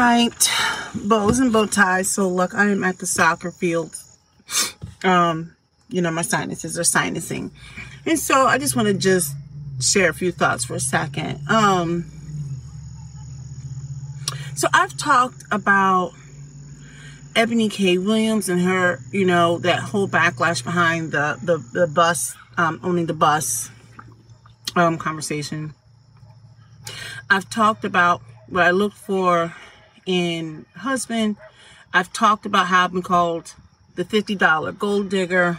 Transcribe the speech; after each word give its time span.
Right, 0.00 0.50
bows 0.94 1.40
and 1.40 1.52
bow 1.52 1.66
ties. 1.66 2.10
So 2.10 2.26
look, 2.26 2.54
I 2.54 2.70
am 2.70 2.82
at 2.84 3.00
the 3.00 3.06
soccer 3.06 3.50
field. 3.50 3.94
Um, 5.04 5.54
you 5.90 6.00
know, 6.00 6.10
my 6.10 6.22
sinuses 6.22 6.78
are 6.78 6.84
sinusing. 6.84 7.50
And 8.06 8.18
so 8.18 8.46
I 8.46 8.56
just 8.56 8.74
want 8.74 8.88
to 8.88 8.94
just 8.94 9.36
share 9.78 10.08
a 10.08 10.14
few 10.14 10.32
thoughts 10.32 10.64
for 10.64 10.74
a 10.74 10.80
second. 10.80 11.46
Um, 11.50 12.06
so 14.56 14.68
I've 14.72 14.96
talked 14.96 15.44
about 15.52 16.12
Ebony 17.36 17.68
K. 17.68 17.98
Williams 17.98 18.48
and 18.48 18.62
her, 18.62 19.00
you 19.12 19.26
know, 19.26 19.58
that 19.58 19.80
whole 19.80 20.08
backlash 20.08 20.64
behind 20.64 21.12
the 21.12 21.38
the, 21.42 21.58
the 21.74 21.86
bus, 21.86 22.34
um, 22.56 22.80
owning 22.82 23.04
the 23.04 23.12
bus 23.12 23.68
um, 24.76 24.96
conversation. 24.96 25.74
I've 27.28 27.50
talked 27.50 27.84
about 27.84 28.22
what 28.48 28.64
I 28.64 28.70
look 28.70 28.94
for 28.94 29.54
in 30.10 30.66
husband. 30.74 31.36
I've 31.92 32.12
talked 32.12 32.44
about 32.44 32.66
how 32.66 32.84
I've 32.84 32.92
been 32.92 33.02
called 33.02 33.54
the 33.94 34.04
$50 34.04 34.76
gold 34.76 35.08
digger. 35.08 35.58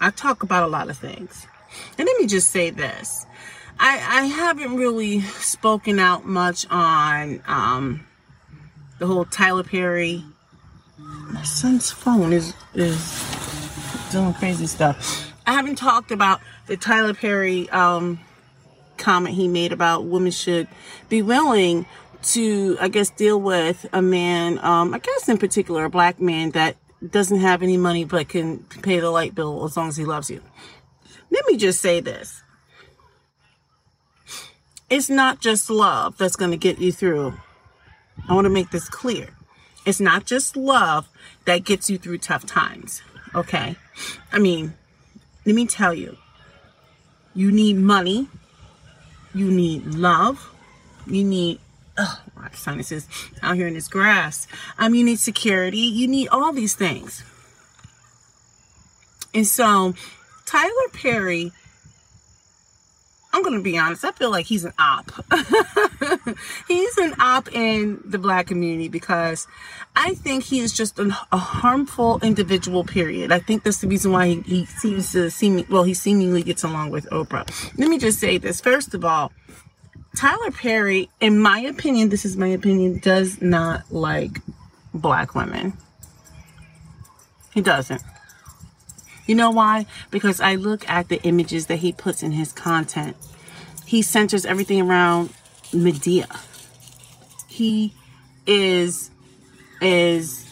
I 0.00 0.10
talk 0.10 0.42
about 0.44 0.62
a 0.62 0.68
lot 0.68 0.88
of 0.88 0.96
things. 0.96 1.46
And 1.98 2.06
let 2.06 2.20
me 2.20 2.26
just 2.28 2.50
say 2.50 2.70
this. 2.70 3.26
I, 3.80 3.94
I 3.96 4.24
haven't 4.26 4.76
really 4.76 5.22
spoken 5.22 5.98
out 5.98 6.24
much 6.24 6.66
on 6.70 7.42
um, 7.48 8.06
the 9.00 9.08
whole 9.08 9.24
Tyler 9.24 9.64
Perry. 9.64 10.24
My 10.98 11.42
son's 11.42 11.90
phone 11.90 12.32
is 12.32 12.54
is 12.74 13.24
doing 14.12 14.32
crazy 14.34 14.68
stuff. 14.68 15.32
I 15.46 15.52
haven't 15.52 15.76
talked 15.76 16.12
about 16.12 16.40
the 16.66 16.76
Tyler 16.76 17.14
Perry 17.14 17.68
um, 17.70 18.20
comment 18.96 19.34
he 19.34 19.48
made 19.48 19.72
about 19.72 20.04
women 20.04 20.30
should 20.30 20.68
be 21.08 21.22
willing 21.22 21.86
to, 22.24 22.76
I 22.80 22.88
guess, 22.88 23.10
deal 23.10 23.40
with 23.40 23.86
a 23.92 24.02
man, 24.02 24.58
um, 24.62 24.94
I 24.94 24.98
guess 24.98 25.28
in 25.28 25.38
particular, 25.38 25.84
a 25.84 25.90
black 25.90 26.20
man 26.20 26.50
that 26.50 26.76
doesn't 27.10 27.40
have 27.40 27.62
any 27.62 27.76
money 27.76 28.04
but 28.04 28.28
can 28.28 28.58
pay 28.82 28.98
the 28.98 29.10
light 29.10 29.34
bill 29.34 29.64
as 29.64 29.76
long 29.76 29.88
as 29.88 29.96
he 29.96 30.04
loves 30.04 30.30
you. 30.30 30.40
Let 31.30 31.46
me 31.46 31.56
just 31.56 31.80
say 31.80 32.00
this. 32.00 32.42
It's 34.90 35.10
not 35.10 35.40
just 35.40 35.70
love 35.70 36.16
that's 36.18 36.36
going 36.36 36.50
to 36.50 36.56
get 36.56 36.78
you 36.78 36.92
through. 36.92 37.34
I 38.28 38.34
want 38.34 38.44
to 38.44 38.50
make 38.50 38.70
this 38.70 38.88
clear. 38.88 39.28
It's 39.84 40.00
not 40.00 40.24
just 40.24 40.56
love 40.56 41.08
that 41.46 41.64
gets 41.64 41.90
you 41.90 41.98
through 41.98 42.18
tough 42.18 42.46
times. 42.46 43.02
Okay. 43.34 43.76
I 44.32 44.38
mean, 44.38 44.74
let 45.44 45.54
me 45.54 45.66
tell 45.66 45.92
you, 45.92 46.16
you 47.34 47.50
need 47.50 47.76
money. 47.76 48.28
You 49.34 49.50
need 49.50 49.86
love. 49.86 50.50
You 51.06 51.24
need 51.24 51.58
oh, 51.98 52.22
my 52.36 52.50
sinuses 52.52 53.08
out 53.42 53.56
here 53.56 53.66
in 53.66 53.74
this 53.74 53.88
grass. 53.88 54.46
Um, 54.78 54.94
you 54.94 55.04
need 55.04 55.18
security. 55.18 55.78
You 55.78 56.08
need 56.08 56.28
all 56.28 56.52
these 56.52 56.74
things. 56.74 57.22
And 59.34 59.46
so, 59.46 59.94
Tyler 60.46 60.88
Perry, 60.92 61.52
I'm 63.32 63.42
going 63.42 63.56
to 63.56 63.62
be 63.62 63.76
honest, 63.76 64.04
I 64.04 64.12
feel 64.12 64.30
like 64.30 64.46
he's 64.46 64.64
an 64.64 64.72
op. 64.78 65.10
he's 66.68 66.96
an 66.98 67.14
op 67.18 67.52
in 67.52 68.00
the 68.04 68.18
black 68.18 68.46
community 68.46 68.86
because 68.88 69.48
I 69.96 70.14
think 70.14 70.44
he 70.44 70.60
is 70.60 70.72
just 70.72 71.00
a, 71.00 71.08
a, 71.32 71.36
harmful 71.36 72.20
individual, 72.22 72.84
period. 72.84 73.32
I 73.32 73.40
think 73.40 73.64
that's 73.64 73.78
the 73.78 73.88
reason 73.88 74.12
why 74.12 74.28
he, 74.28 74.40
he 74.42 74.66
seems 74.66 75.10
to 75.12 75.32
seem, 75.32 75.64
well, 75.68 75.82
he 75.82 75.94
seemingly 75.94 76.44
gets 76.44 76.62
along 76.62 76.90
with 76.90 77.10
Oprah. 77.10 77.44
Let 77.76 77.90
me 77.90 77.98
just 77.98 78.20
say 78.20 78.38
this. 78.38 78.60
First 78.60 78.94
of 78.94 79.04
all, 79.04 79.32
Tyler 80.16 80.50
Perry, 80.52 81.08
in 81.20 81.38
my 81.40 81.58
opinion, 81.60 82.08
this 82.08 82.24
is 82.24 82.36
my 82.36 82.46
opinion, 82.48 82.98
does 82.98 83.42
not 83.42 83.90
like 83.90 84.40
black 84.92 85.34
women. 85.34 85.72
He 87.52 87.60
doesn't. 87.60 88.02
You 89.26 89.34
know 89.34 89.50
why? 89.50 89.86
Because 90.10 90.40
I 90.40 90.54
look 90.54 90.88
at 90.88 91.08
the 91.08 91.20
images 91.22 91.66
that 91.66 91.76
he 91.76 91.92
puts 91.92 92.22
in 92.22 92.32
his 92.32 92.52
content. 92.52 93.16
He 93.86 94.02
centers 94.02 94.44
everything 94.44 94.80
around 94.82 95.30
Madea. 95.72 96.40
He 97.48 97.94
is 98.46 99.10
is 99.80 100.44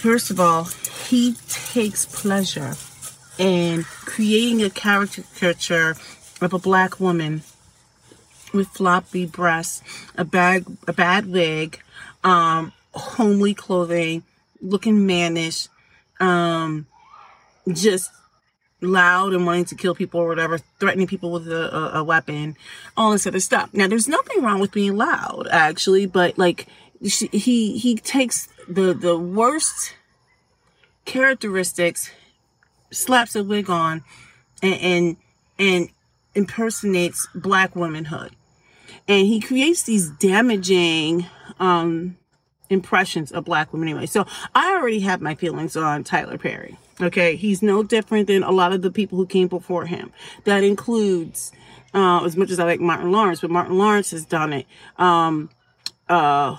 first 0.00 0.30
of 0.30 0.38
all, 0.38 0.64
he 1.08 1.34
takes 1.48 2.06
pleasure 2.06 2.74
in 3.38 3.84
creating 3.84 4.62
a 4.62 4.70
caricature 4.70 5.96
of 6.40 6.52
a 6.52 6.58
black 6.58 7.00
woman 7.00 7.42
with 8.52 8.68
floppy 8.68 9.26
breasts, 9.26 9.82
a 10.16 10.24
bag, 10.24 10.64
a 10.86 10.92
bad 10.92 11.26
wig, 11.26 11.80
um, 12.24 12.72
homely 12.92 13.54
clothing, 13.54 14.22
looking 14.60 15.06
mannish, 15.06 15.68
um, 16.20 16.86
just 17.72 18.10
loud 18.80 19.32
and 19.32 19.44
wanting 19.44 19.64
to 19.66 19.74
kill 19.74 19.94
people 19.94 20.20
or 20.20 20.28
whatever, 20.28 20.58
threatening 20.78 21.06
people 21.06 21.32
with 21.32 21.48
a, 21.48 21.96
a, 21.96 22.04
weapon, 22.04 22.56
all 22.96 23.12
this 23.12 23.26
other 23.26 23.40
stuff. 23.40 23.70
Now, 23.72 23.88
there's 23.88 24.08
nothing 24.08 24.42
wrong 24.42 24.60
with 24.60 24.72
being 24.72 24.96
loud, 24.96 25.48
actually, 25.50 26.06
but 26.06 26.38
like 26.38 26.66
he 27.00 27.78
he 27.78 27.96
takes 27.96 28.48
the 28.68 28.92
the 28.92 29.16
worst 29.16 29.94
characteristics, 31.04 32.10
slaps 32.90 33.34
a 33.34 33.44
wig 33.44 33.70
on, 33.70 34.04
and 34.62 34.80
and, 34.80 35.16
and 35.58 35.88
impersonates 36.34 37.26
black 37.34 37.74
womanhood 37.74 38.32
and 39.08 39.26
he 39.26 39.40
creates 39.40 39.82
these 39.82 40.10
damaging 40.10 41.26
um, 41.58 42.16
impressions 42.70 43.32
of 43.32 43.44
black 43.44 43.72
women 43.72 43.88
anyway. 43.88 44.06
So 44.06 44.26
I 44.54 44.74
already 44.74 45.00
have 45.00 45.20
my 45.20 45.34
feelings 45.34 45.76
on 45.76 46.04
Tyler 46.04 46.38
Perry. 46.38 46.78
Okay, 47.00 47.36
he's 47.36 47.62
no 47.62 47.82
different 47.82 48.26
than 48.26 48.42
a 48.42 48.50
lot 48.50 48.72
of 48.72 48.82
the 48.82 48.90
people 48.90 49.18
who 49.18 49.26
came 49.26 49.48
before 49.48 49.86
him. 49.86 50.12
That 50.44 50.64
includes, 50.64 51.52
uh, 51.94 52.24
as 52.24 52.36
much 52.36 52.50
as 52.50 52.58
I 52.58 52.64
like 52.64 52.80
Martin 52.80 53.12
Lawrence, 53.12 53.40
but 53.40 53.50
Martin 53.50 53.78
Lawrence 53.78 54.10
has 54.10 54.24
done 54.26 54.52
it. 54.52 54.66
Um, 54.98 55.48
uh, 56.08 56.56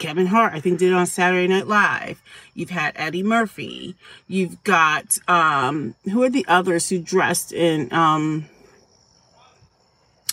Kevin 0.00 0.26
Hart, 0.26 0.54
I 0.54 0.60
think, 0.60 0.80
did 0.80 0.92
on 0.92 1.06
Saturday 1.06 1.46
Night 1.46 1.68
Live. 1.68 2.20
You've 2.52 2.70
had 2.70 2.94
Eddie 2.96 3.22
Murphy. 3.22 3.94
You've 4.26 4.62
got 4.64 5.18
um, 5.28 5.94
who 6.04 6.22
are 6.24 6.30
the 6.30 6.44
others 6.48 6.88
who 6.88 6.98
dressed 6.98 7.52
in 7.52 7.92
um, 7.92 8.48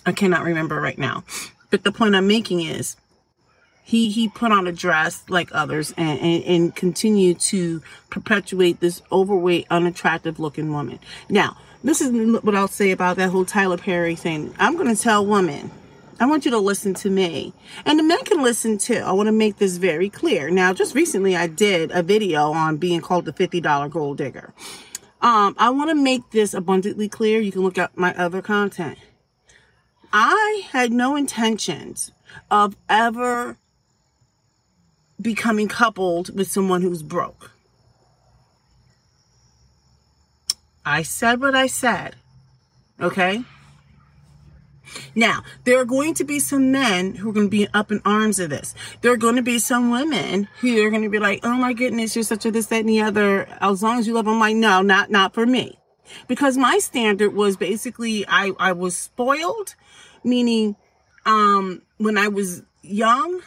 I 0.05 0.11
cannot 0.11 0.43
remember 0.43 0.79
right 0.79 0.97
now. 0.97 1.23
But 1.69 1.83
the 1.83 1.91
point 1.91 2.15
I'm 2.15 2.27
making 2.27 2.61
is 2.61 2.95
he 3.83 4.09
he 4.09 4.27
put 4.27 4.51
on 4.51 4.67
a 4.67 4.71
dress 4.71 5.23
like 5.29 5.49
others 5.51 5.93
and, 5.97 6.19
and, 6.19 6.43
and 6.43 6.75
continue 6.75 7.33
to 7.35 7.81
perpetuate 8.09 8.79
this 8.79 9.01
overweight, 9.11 9.67
unattractive 9.69 10.39
looking 10.39 10.73
woman. 10.73 10.99
Now, 11.29 11.57
this 11.83 12.01
is 12.01 12.41
what 12.41 12.55
I'll 12.55 12.67
say 12.67 12.91
about 12.91 13.17
that 13.17 13.29
whole 13.29 13.45
Tyler 13.45 13.77
Perry 13.77 14.15
thing. 14.15 14.55
I'm 14.57 14.75
to 14.77 14.95
tell 14.95 15.23
women, 15.25 15.69
I 16.19 16.25
want 16.25 16.45
you 16.45 16.51
to 16.51 16.57
listen 16.57 16.95
to 16.95 17.09
me. 17.09 17.53
And 17.85 17.99
the 17.99 18.03
men 18.03 18.23
can 18.23 18.41
listen 18.41 18.79
too. 18.79 19.03
I 19.05 19.11
want 19.11 19.27
to 19.27 19.33
make 19.33 19.57
this 19.57 19.77
very 19.77 20.09
clear. 20.09 20.49
Now, 20.49 20.73
just 20.73 20.95
recently 20.95 21.35
I 21.35 21.45
did 21.45 21.91
a 21.91 22.01
video 22.01 22.51
on 22.53 22.77
being 22.77 23.01
called 23.01 23.25
the 23.25 23.33
$50 23.33 23.91
gold 23.91 24.17
digger. 24.17 24.53
Um, 25.21 25.55
I 25.59 25.69
want 25.69 25.89
to 25.89 25.95
make 25.95 26.31
this 26.31 26.53
abundantly 26.53 27.07
clear. 27.07 27.39
You 27.39 27.51
can 27.51 27.61
look 27.61 27.77
at 27.77 27.97
my 27.97 28.15
other 28.15 28.41
content. 28.41 28.97
I 30.17 30.63
had 30.71 30.93
no 30.93 31.17
intentions 31.17 32.13
of 32.49 32.77
ever 32.87 33.57
becoming 35.21 35.67
coupled 35.67 36.33
with 36.33 36.49
someone 36.49 36.81
who's 36.81 37.03
broke. 37.03 37.51
I 40.85 41.01
said 41.03 41.41
what 41.41 41.53
I 41.53 41.67
said. 41.67 42.15
Okay? 43.01 43.43
Now, 45.15 45.43
there 45.65 45.81
are 45.81 45.85
going 45.85 46.13
to 46.13 46.23
be 46.23 46.39
some 46.39 46.71
men 46.71 47.15
who 47.15 47.31
are 47.31 47.33
going 47.33 47.47
to 47.47 47.51
be 47.51 47.67
up 47.73 47.91
in 47.91 48.01
arms 48.05 48.39
of 48.39 48.49
this. 48.49 48.73
There 49.01 49.11
are 49.11 49.17
going 49.17 49.35
to 49.35 49.41
be 49.41 49.59
some 49.59 49.91
women 49.91 50.47
who 50.61 50.81
are 50.81 50.91
going 50.91 51.03
to 51.03 51.09
be 51.09 51.19
like, 51.19 51.41
oh 51.43 51.57
my 51.57 51.73
goodness, 51.73 52.15
you're 52.15 52.23
such 52.23 52.45
a 52.45 52.51
this, 52.51 52.67
that, 52.67 52.79
and 52.79 52.89
the 52.89 53.01
other. 53.01 53.49
As 53.59 53.83
long 53.83 53.99
as 53.99 54.07
you 54.07 54.13
love 54.13 54.23
them, 54.23 54.35
I'm 54.35 54.39
like, 54.39 54.55
no, 54.55 54.81
not, 54.81 55.11
not 55.11 55.33
for 55.33 55.45
me. 55.45 55.77
Because 56.27 56.57
my 56.57 56.77
standard 56.79 57.33
was 57.33 57.57
basically, 57.57 58.25
I, 58.27 58.51
I 58.59 58.71
was 58.71 58.95
spoiled 58.95 59.75
meaning 60.25 60.75
um, 61.25 61.81
when 61.97 62.17
I 62.17 62.27
was 62.27 62.63
young, 62.81 63.41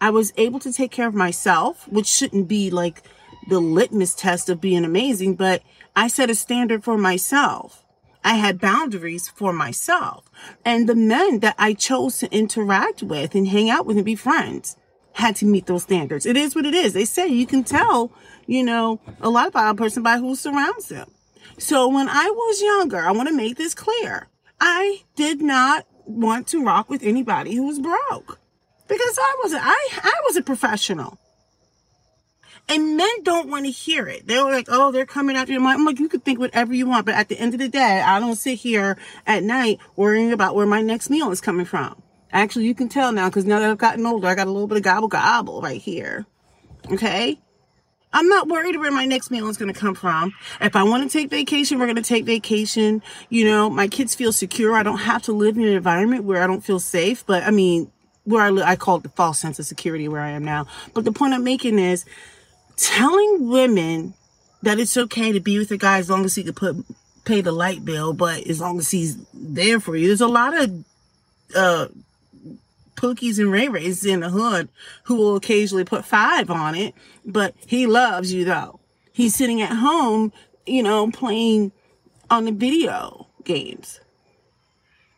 I 0.00 0.10
was 0.10 0.32
able 0.36 0.60
to 0.60 0.72
take 0.72 0.90
care 0.90 1.08
of 1.08 1.14
myself, 1.14 1.86
which 1.88 2.06
shouldn't 2.06 2.48
be 2.48 2.70
like 2.70 3.02
the 3.48 3.60
litmus 3.60 4.14
test 4.14 4.48
of 4.48 4.60
being 4.60 4.84
amazing, 4.84 5.34
but 5.34 5.62
I 5.94 6.08
set 6.08 6.30
a 6.30 6.34
standard 6.34 6.84
for 6.84 6.96
myself. 6.96 7.84
I 8.22 8.34
had 8.34 8.60
boundaries 8.60 9.28
for 9.28 9.52
myself. 9.52 10.30
And 10.64 10.88
the 10.88 10.94
men 10.94 11.40
that 11.40 11.54
I 11.58 11.74
chose 11.74 12.18
to 12.18 12.32
interact 12.32 13.02
with 13.02 13.34
and 13.34 13.48
hang 13.48 13.70
out 13.70 13.86
with 13.86 13.96
and 13.96 14.04
be 14.04 14.14
friends 14.14 14.76
had 15.12 15.36
to 15.36 15.46
meet 15.46 15.66
those 15.66 15.82
standards. 15.82 16.26
It 16.26 16.36
is 16.36 16.54
what 16.54 16.66
it 16.66 16.74
is. 16.74 16.92
They 16.92 17.04
say 17.04 17.26
you 17.28 17.46
can 17.46 17.64
tell, 17.64 18.12
you 18.46 18.62
know, 18.62 19.00
a 19.20 19.30
lot 19.30 19.48
about 19.48 19.74
a 19.74 19.78
person 19.78 20.02
by 20.02 20.18
who 20.18 20.36
surrounds 20.36 20.88
them. 20.88 21.10
So 21.60 21.88
when 21.88 22.08
I 22.08 22.30
was 22.30 22.62
younger, 22.62 22.98
I 22.98 23.12
want 23.12 23.28
to 23.28 23.34
make 23.34 23.56
this 23.56 23.74
clear. 23.74 24.28
I 24.60 25.02
did 25.14 25.40
not 25.42 25.86
want 26.06 26.48
to 26.48 26.64
rock 26.64 26.88
with 26.90 27.02
anybody 27.02 27.54
who 27.54 27.66
was 27.66 27.78
broke. 27.78 28.40
because 28.88 29.18
I 29.20 29.36
wasn't 29.42 29.62
I 29.64 29.88
I 30.02 30.14
was 30.26 30.36
a 30.36 30.42
professional. 30.42 31.18
And 32.68 32.96
men 32.96 33.22
don't 33.24 33.48
want 33.48 33.64
to 33.66 33.70
hear 33.70 34.06
it. 34.06 34.26
They're 34.26 34.44
like, 34.44 34.66
oh, 34.68 34.92
they're 34.92 35.06
coming 35.06 35.36
after 35.36 35.52
your 35.52 35.60
mind. 35.60 35.80
I'm 35.80 35.84
like, 35.84 35.98
you 35.98 36.08
could 36.08 36.24
think 36.24 36.38
whatever 36.38 36.72
you 36.72 36.86
want, 36.86 37.04
but 37.04 37.16
at 37.16 37.28
the 37.28 37.38
end 37.38 37.52
of 37.52 37.58
the 37.60 37.68
day, 37.68 38.00
I 38.00 38.20
don't 38.20 38.36
sit 38.36 38.58
here 38.58 38.96
at 39.26 39.42
night 39.42 39.80
worrying 39.96 40.32
about 40.32 40.54
where 40.54 40.66
my 40.66 40.80
next 40.80 41.10
meal 41.10 41.30
is 41.32 41.40
coming 41.40 41.66
from. 41.66 42.00
Actually, 42.32 42.66
you 42.66 42.74
can 42.74 42.88
tell 42.88 43.10
now 43.10 43.28
because 43.28 43.44
now 43.44 43.58
that 43.58 43.70
I've 43.70 43.78
gotten 43.78 44.06
older, 44.06 44.28
I 44.28 44.36
got 44.36 44.46
a 44.46 44.52
little 44.52 44.68
bit 44.68 44.78
of 44.78 44.84
gobble 44.84 45.08
gobble 45.08 45.60
right 45.60 45.80
here. 45.80 46.26
Okay? 46.92 47.40
I'm 48.12 48.28
not 48.28 48.48
worried 48.48 48.76
where 48.76 48.90
my 48.90 49.04
next 49.04 49.30
meal 49.30 49.48
is 49.48 49.56
going 49.56 49.72
to 49.72 49.78
come 49.78 49.94
from. 49.94 50.32
If 50.60 50.74
I 50.74 50.82
want 50.82 51.08
to 51.08 51.18
take 51.18 51.30
vacation, 51.30 51.78
we're 51.78 51.86
going 51.86 51.96
to 51.96 52.02
take 52.02 52.24
vacation. 52.24 53.02
You 53.28 53.44
know, 53.44 53.70
my 53.70 53.86
kids 53.86 54.14
feel 54.14 54.32
secure. 54.32 54.74
I 54.74 54.82
don't 54.82 54.98
have 54.98 55.22
to 55.22 55.32
live 55.32 55.56
in 55.56 55.62
an 55.62 55.74
environment 55.74 56.24
where 56.24 56.42
I 56.42 56.46
don't 56.46 56.62
feel 56.62 56.80
safe. 56.80 57.24
But 57.26 57.44
I 57.44 57.50
mean, 57.50 57.90
where 58.24 58.42
I 58.42 58.72
I 58.72 58.76
call 58.76 58.96
it 58.96 59.02
the 59.02 59.10
false 59.10 59.38
sense 59.38 59.58
of 59.58 59.66
security 59.66 60.08
where 60.08 60.22
I 60.22 60.30
am 60.30 60.44
now. 60.44 60.66
But 60.94 61.04
the 61.04 61.12
point 61.12 61.34
I'm 61.34 61.44
making 61.44 61.78
is 61.78 62.04
telling 62.76 63.48
women 63.48 64.14
that 64.62 64.78
it's 64.78 64.96
okay 64.96 65.32
to 65.32 65.40
be 65.40 65.58
with 65.58 65.70
a 65.70 65.76
guy 65.76 65.98
as 65.98 66.10
long 66.10 66.24
as 66.24 66.34
he 66.34 66.42
can 66.42 66.54
put, 66.54 66.76
pay 67.24 67.40
the 67.40 67.52
light 67.52 67.84
bill, 67.84 68.12
but 68.12 68.46
as 68.46 68.60
long 68.60 68.78
as 68.78 68.90
he's 68.90 69.16
there 69.32 69.80
for 69.80 69.96
you. 69.96 70.08
There's 70.08 70.20
a 70.20 70.28
lot 70.28 70.54
of, 70.56 70.84
uh, 71.54 71.88
Pookies 73.00 73.38
and 73.38 73.50
Ray 73.50 73.66
Rays 73.66 74.04
in 74.04 74.20
the 74.20 74.28
hood 74.28 74.68
who 75.04 75.16
will 75.16 75.36
occasionally 75.36 75.84
put 75.84 76.04
five 76.04 76.50
on 76.50 76.74
it, 76.74 76.94
but 77.24 77.54
he 77.66 77.86
loves 77.86 78.30
you 78.30 78.44
though. 78.44 78.78
He's 79.10 79.34
sitting 79.34 79.62
at 79.62 79.72
home, 79.72 80.34
you 80.66 80.82
know, 80.82 81.10
playing 81.10 81.72
on 82.28 82.44
the 82.44 82.52
video 82.52 83.28
games. 83.42 84.00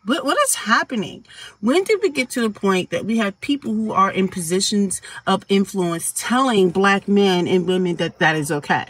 But 0.05 0.25
what 0.25 0.38
is 0.46 0.55
happening? 0.55 1.26
When 1.61 1.82
did 1.82 2.00
we 2.02 2.11
get 2.11 2.31
to 2.31 2.40
the 2.40 2.50
point 2.50 2.90
that 2.90 3.05
we 3.05 3.19
have 3.19 3.40
people 3.40 3.73
who 3.73 3.93
are 3.93 4.12
in 4.12 4.29
positions 4.29 5.02
of 5.26 5.44
influence 5.49 6.12
telling 6.17 6.70
black 6.70 7.08
men 7.08 7.49
and 7.49 7.67
women 7.67 7.96
that 7.96 8.20
that 8.20 8.37
is 8.37 8.52
okay? 8.52 8.87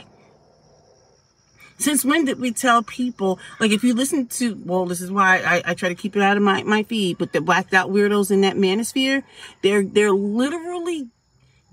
Since 1.83 2.05
when 2.05 2.25
did 2.25 2.39
we 2.39 2.53
tell 2.53 2.85
people, 2.85 3.41
like 3.59 3.73
if 3.73 3.83
you 3.83 3.93
listen 3.93 4.27
to, 4.29 4.55
well, 4.65 4.87
this 4.87 5.01
is 5.01 5.11
why 5.11 5.39
I, 5.39 5.63
I 5.65 5.75
try 5.75 5.89
to 5.89 5.97
keep 5.97 6.15
it 6.15 6.23
out 6.23 6.37
of 6.37 6.43
my, 6.43 6.63
my 6.63 6.85
feed, 6.85 7.19
but 7.19 7.33
the 7.33 7.41
blacked 7.41 7.75
out 7.75 7.91
weirdos 7.91 8.31
in 8.31 8.43
that 8.43 8.55
manosphere, 8.55 9.25
they're, 9.63 9.83
they're 9.83 10.13
literally 10.13 11.09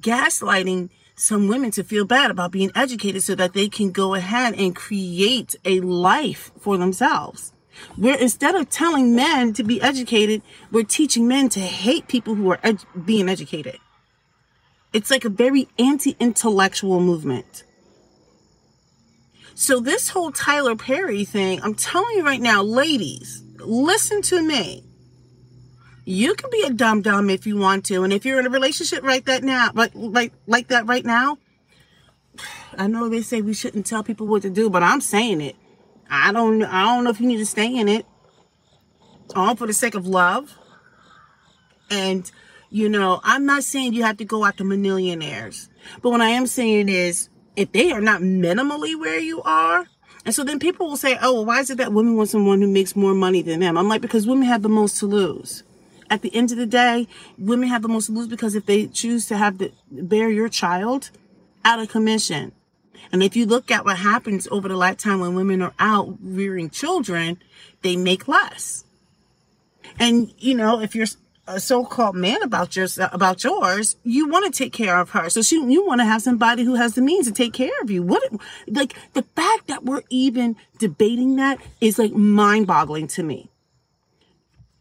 gaslighting 0.02 0.90
some 1.16 1.48
women 1.48 1.70
to 1.72 1.84
feel 1.84 2.06
bad 2.06 2.32
about 2.32 2.52
being 2.52 2.72
educated 2.74 3.22
so 3.22 3.36
that 3.36 3.54
they 3.54 3.70
can 3.70 3.92
go 3.92 4.16
ahead 4.16 4.56
and 4.58 4.76
create 4.76 5.56
a 5.64 5.80
life 5.82 6.52
for 6.60 6.76
themselves. 6.78 7.54
Where 7.96 8.18
instead 8.18 8.56
of 8.56 8.70
telling 8.70 9.16
men 9.16 9.54
to 9.54 9.64
be 9.64 9.80
educated, 9.80 10.42
we're 10.72 10.86
teaching 10.86 11.28
men 11.28 11.50
to 11.50 11.60
hate 11.60 12.08
people 12.08 12.34
who 12.34 12.52
are 12.52 12.60
being 13.06 13.30
educated. 13.30 13.78
It's 14.92 15.12
like 15.12 15.24
a 15.24 15.30
very 15.30 15.68
anti-intellectual 15.78 17.00
movement. 17.00 17.64
So 19.60 19.82
this 19.82 20.08
whole 20.08 20.32
Tyler 20.32 20.78
Perry 20.78 21.26
thing, 21.26 21.62
I'm 21.62 21.76
telling 21.76 22.16
you 22.16 22.24
right 22.24 22.40
now, 22.40 22.64
ladies, 22.64 23.44
listen 23.58 24.22
to 24.22 24.42
me. 24.42 24.86
You 26.06 26.34
can 26.36 26.50
be 26.50 26.64
a 26.66 26.70
dumb 26.70 27.02
dumb 27.02 27.30
if 27.30 27.46
you 27.46 27.58
want 27.58 27.86
to, 27.88 28.06
and 28.06 28.14
if 28.14 28.26
you're 28.26 28.40
in 28.40 28.46
a 28.46 28.50
relationship 28.50 29.04
right 29.04 29.24
that 29.26 29.44
now, 29.44 29.70
like 29.74 29.92
like 29.94 30.32
like 30.48 30.70
that 30.70 30.88
right 30.88 31.04
now, 31.04 31.40
I 32.78 32.88
know 32.88 33.10
they 33.10 33.22
say 33.22 33.42
we 33.42 33.54
shouldn't 33.54 33.86
tell 33.86 34.02
people 34.02 34.28
what 34.28 34.44
to 34.44 34.50
do, 34.50 34.70
but 34.70 34.82
I'm 34.82 35.02
saying 35.02 35.42
it. 35.42 35.58
I 36.10 36.32
don't 36.32 36.64
I 36.64 36.84
don't 36.86 37.04
know 37.04 37.10
if 37.10 37.20
you 37.20 37.28
need 37.28 37.40
to 37.40 37.46
stay 37.46 37.76
in 37.76 37.90
it. 37.90 38.06
All 39.36 39.58
for 39.58 39.68
the 39.68 39.74
sake 39.74 39.94
of 39.94 40.08
love. 40.08 40.58
And 41.92 42.32
you 42.70 42.88
know, 42.88 43.20
I'm 43.26 43.46
not 43.46 43.66
saying 43.66 43.92
you 43.92 44.04
have 44.04 44.18
to 44.18 44.26
go 44.26 44.46
after 44.46 44.64
millionaires. 44.64 45.68
But 46.02 46.12
what 46.12 46.22
I 46.22 46.30
am 46.30 46.48
saying 46.48 46.88
is 46.88 47.28
if 47.60 47.74
they 47.74 47.92
are 47.92 48.00
not 48.00 48.22
minimally 48.22 48.98
where 48.98 49.20
you 49.20 49.42
are, 49.42 49.86
and 50.24 50.34
so 50.34 50.46
then 50.46 50.60
people 50.60 50.88
will 50.88 50.96
say, 50.96 51.18
oh, 51.22 51.34
well, 51.34 51.46
why 51.46 51.60
is 51.60 51.70
it 51.70 51.78
that 51.78 51.92
women 51.92 52.16
want 52.16 52.30
someone 52.30 52.62
who 52.62 52.70
makes 52.70 52.96
more 52.96 53.14
money 53.14 53.42
than 53.42 53.60
them? 53.60 53.78
I'm 53.78 53.90
like, 53.90 54.00
because 54.00 54.26
women 54.26 54.48
have 54.48 54.62
the 54.62 54.70
most 54.70 54.98
to 55.00 55.06
lose. 55.06 55.64
At 56.10 56.22
the 56.22 56.34
end 56.34 56.52
of 56.52 56.58
the 56.58 56.66
day, 56.66 57.10
women 57.38 57.68
have 57.68 57.82
the 57.82 57.90
most 57.90 58.06
to 58.06 58.14
lose 58.14 58.28
because 58.30 58.56
if 58.56 58.66
they 58.66 58.88
choose 58.88 59.28
to 59.28 59.36
have 59.36 59.58
the 59.58 59.74
bear 59.92 60.30
your 60.30 60.48
child 60.48 61.10
out 61.66 61.80
of 61.80 61.90
commission. 61.90 62.54
And 63.12 63.22
if 63.22 63.36
you 63.36 63.46
look 63.46 63.70
at 63.72 63.84
what 63.84 63.98
happens 63.98 64.48
over 64.50 64.70
the 64.70 64.78
lifetime 64.78 65.20
when 65.20 65.36
women 65.36 65.62
are 65.62 65.74
out 65.80 66.16
rearing 66.22 66.70
children, 66.70 67.42
they 67.82 67.98
make 67.98 68.30
less. 68.30 68.86
And, 70.00 70.34
you 70.38 70.56
know, 70.56 70.80
if 70.80 70.96
you're 70.96 71.08
a 71.50 71.60
so-called 71.60 72.16
man 72.16 72.42
about 72.44 72.76
yours 72.76 73.00
about 73.12 73.44
yours 73.44 73.98
you 74.04 74.30
want 74.30 74.46
to 74.46 74.52
take 74.52 74.72
care 74.72 75.00
of 75.00 75.10
her 75.10 75.30
so 75.30 75.42
she, 75.42 75.56
you 75.56 75.86
want 75.86 76.00
to 76.00 76.06
have 76.06 76.22
somebody 76.22 76.64
who 76.64 76.76
has 76.76 76.94
the 76.94 77.02
means 77.02 77.26
to 77.26 77.34
take 77.34 77.54
care 77.54 77.72
of 77.82 77.90
you 77.90 78.04
what 78.04 78.22
like 78.68 78.96
the 79.14 79.24
fact 79.36 79.68
that 79.68 79.84
we're 79.84 80.04
even 80.10 80.56
debating 80.78 81.36
that 81.38 81.60
is 81.82 81.98
like 81.98 82.14
mind-boggling 82.14 83.08
to 83.08 83.24
me 83.24 83.50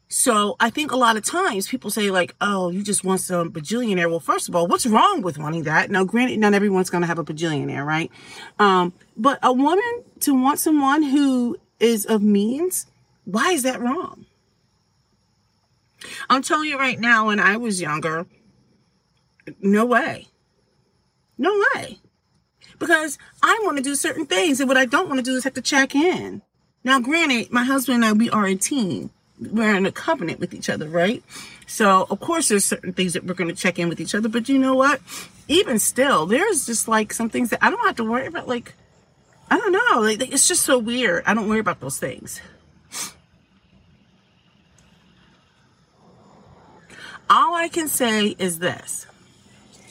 so 0.09 0.57
I 0.59 0.71
think 0.71 0.91
a 0.91 0.97
lot 0.97 1.19
of 1.19 1.25
times 1.25 1.69
people 1.69 1.91
say 1.91 2.11
like, 2.11 2.35
oh, 2.41 2.71
you 2.71 2.83
just 2.83 3.05
want 3.05 3.21
some 3.21 3.53
bajillionaire. 3.53 4.09
Well, 4.09 4.21
first 4.21 4.49
of 4.49 4.57
all, 4.57 4.67
what's 4.67 4.87
wrong 4.87 5.21
with 5.21 5.37
wanting 5.37 5.65
that? 5.65 5.91
Now, 5.91 6.05
granted, 6.05 6.39
not 6.39 6.55
everyone's 6.55 6.89
going 6.89 7.03
to 7.03 7.07
have 7.07 7.19
a 7.19 7.25
bajillionaire, 7.25 7.85
right? 7.85 8.11
Um, 8.59 8.95
but 9.19 9.39
a 9.43 9.53
woman 9.53 10.05
to 10.21 10.33
want 10.33 10.61
someone 10.61 11.03
who 11.03 11.59
is 11.79 12.07
of 12.07 12.23
means, 12.23 12.87
why 13.27 13.53
is 13.53 13.65
that 13.65 13.81
wrong? 13.81 14.25
I'm 16.31 16.43
telling 16.43 16.69
you 16.69 16.79
right 16.79 16.99
now, 16.99 17.27
when 17.27 17.41
I 17.41 17.57
was 17.57 17.81
younger, 17.81 18.27
no 19.61 19.85
way. 19.85 20.29
No 21.37 21.63
way. 21.75 21.99
Because 22.79 23.19
I 23.43 23.61
want 23.65 23.77
to 23.79 23.83
do 23.83 23.95
certain 23.95 24.27
things, 24.27 24.61
and 24.61 24.69
what 24.69 24.77
I 24.77 24.85
don't 24.85 25.09
want 25.09 25.19
to 25.19 25.25
do 25.25 25.35
is 25.35 25.45
have 25.45 25.55
to 25.55 25.63
check 25.63 25.95
in. 25.95 26.43
Now, 26.85 27.01
granted, 27.01 27.51
my 27.53 27.65
husband 27.65 27.97
and 27.97 28.05
I, 28.05 28.13
we 28.13 28.31
are 28.31 28.47
a 28.47 28.55
team. 28.55 29.11
We're 29.41 29.75
in 29.75 29.87
a 29.87 29.93
covenant 29.93 30.41
with 30.41 30.55
each 30.55 30.69
other, 30.69 30.89
right? 30.89 31.23
So, 31.67 32.07
of 32.11 32.21
course, 32.21 32.49
there's 32.49 32.65
certain 32.65 32.93
things 32.93 33.13
that 33.13 33.25
we're 33.25 33.35
going 33.35 33.55
to 33.55 33.61
check 33.61 33.79
in 33.79 33.89
with 33.89 34.01
each 34.01 34.15
other. 34.15 34.29
But 34.29 34.49
you 34.49 34.59
know 34.59 34.75
what? 34.75 35.01
Even 35.49 35.79
still, 35.79 36.27
there's 36.27 36.67
just 36.67 36.89
like 36.89 37.13
some 37.13 37.29
things 37.29 37.51
that 37.51 37.63
I 37.63 37.71
don't 37.71 37.87
have 37.87 37.97
to 37.97 38.05
worry 38.05 38.27
about. 38.27 38.49
Like, 38.49 38.75
I 39.51 39.59
don't 39.59 39.73
know. 39.73 40.01
Like, 40.01 40.33
it's 40.33 40.49
just 40.49 40.63
so 40.63 40.79
weird. 40.79 41.25
I 41.27 41.35
don't 41.35 41.49
worry 41.49 41.61
about 41.61 41.81
those 41.81 41.99
things. 41.99 42.41
All 47.31 47.55
I 47.55 47.69
can 47.69 47.89
say 47.89 48.37
is 48.39 48.59
this. 48.59 49.07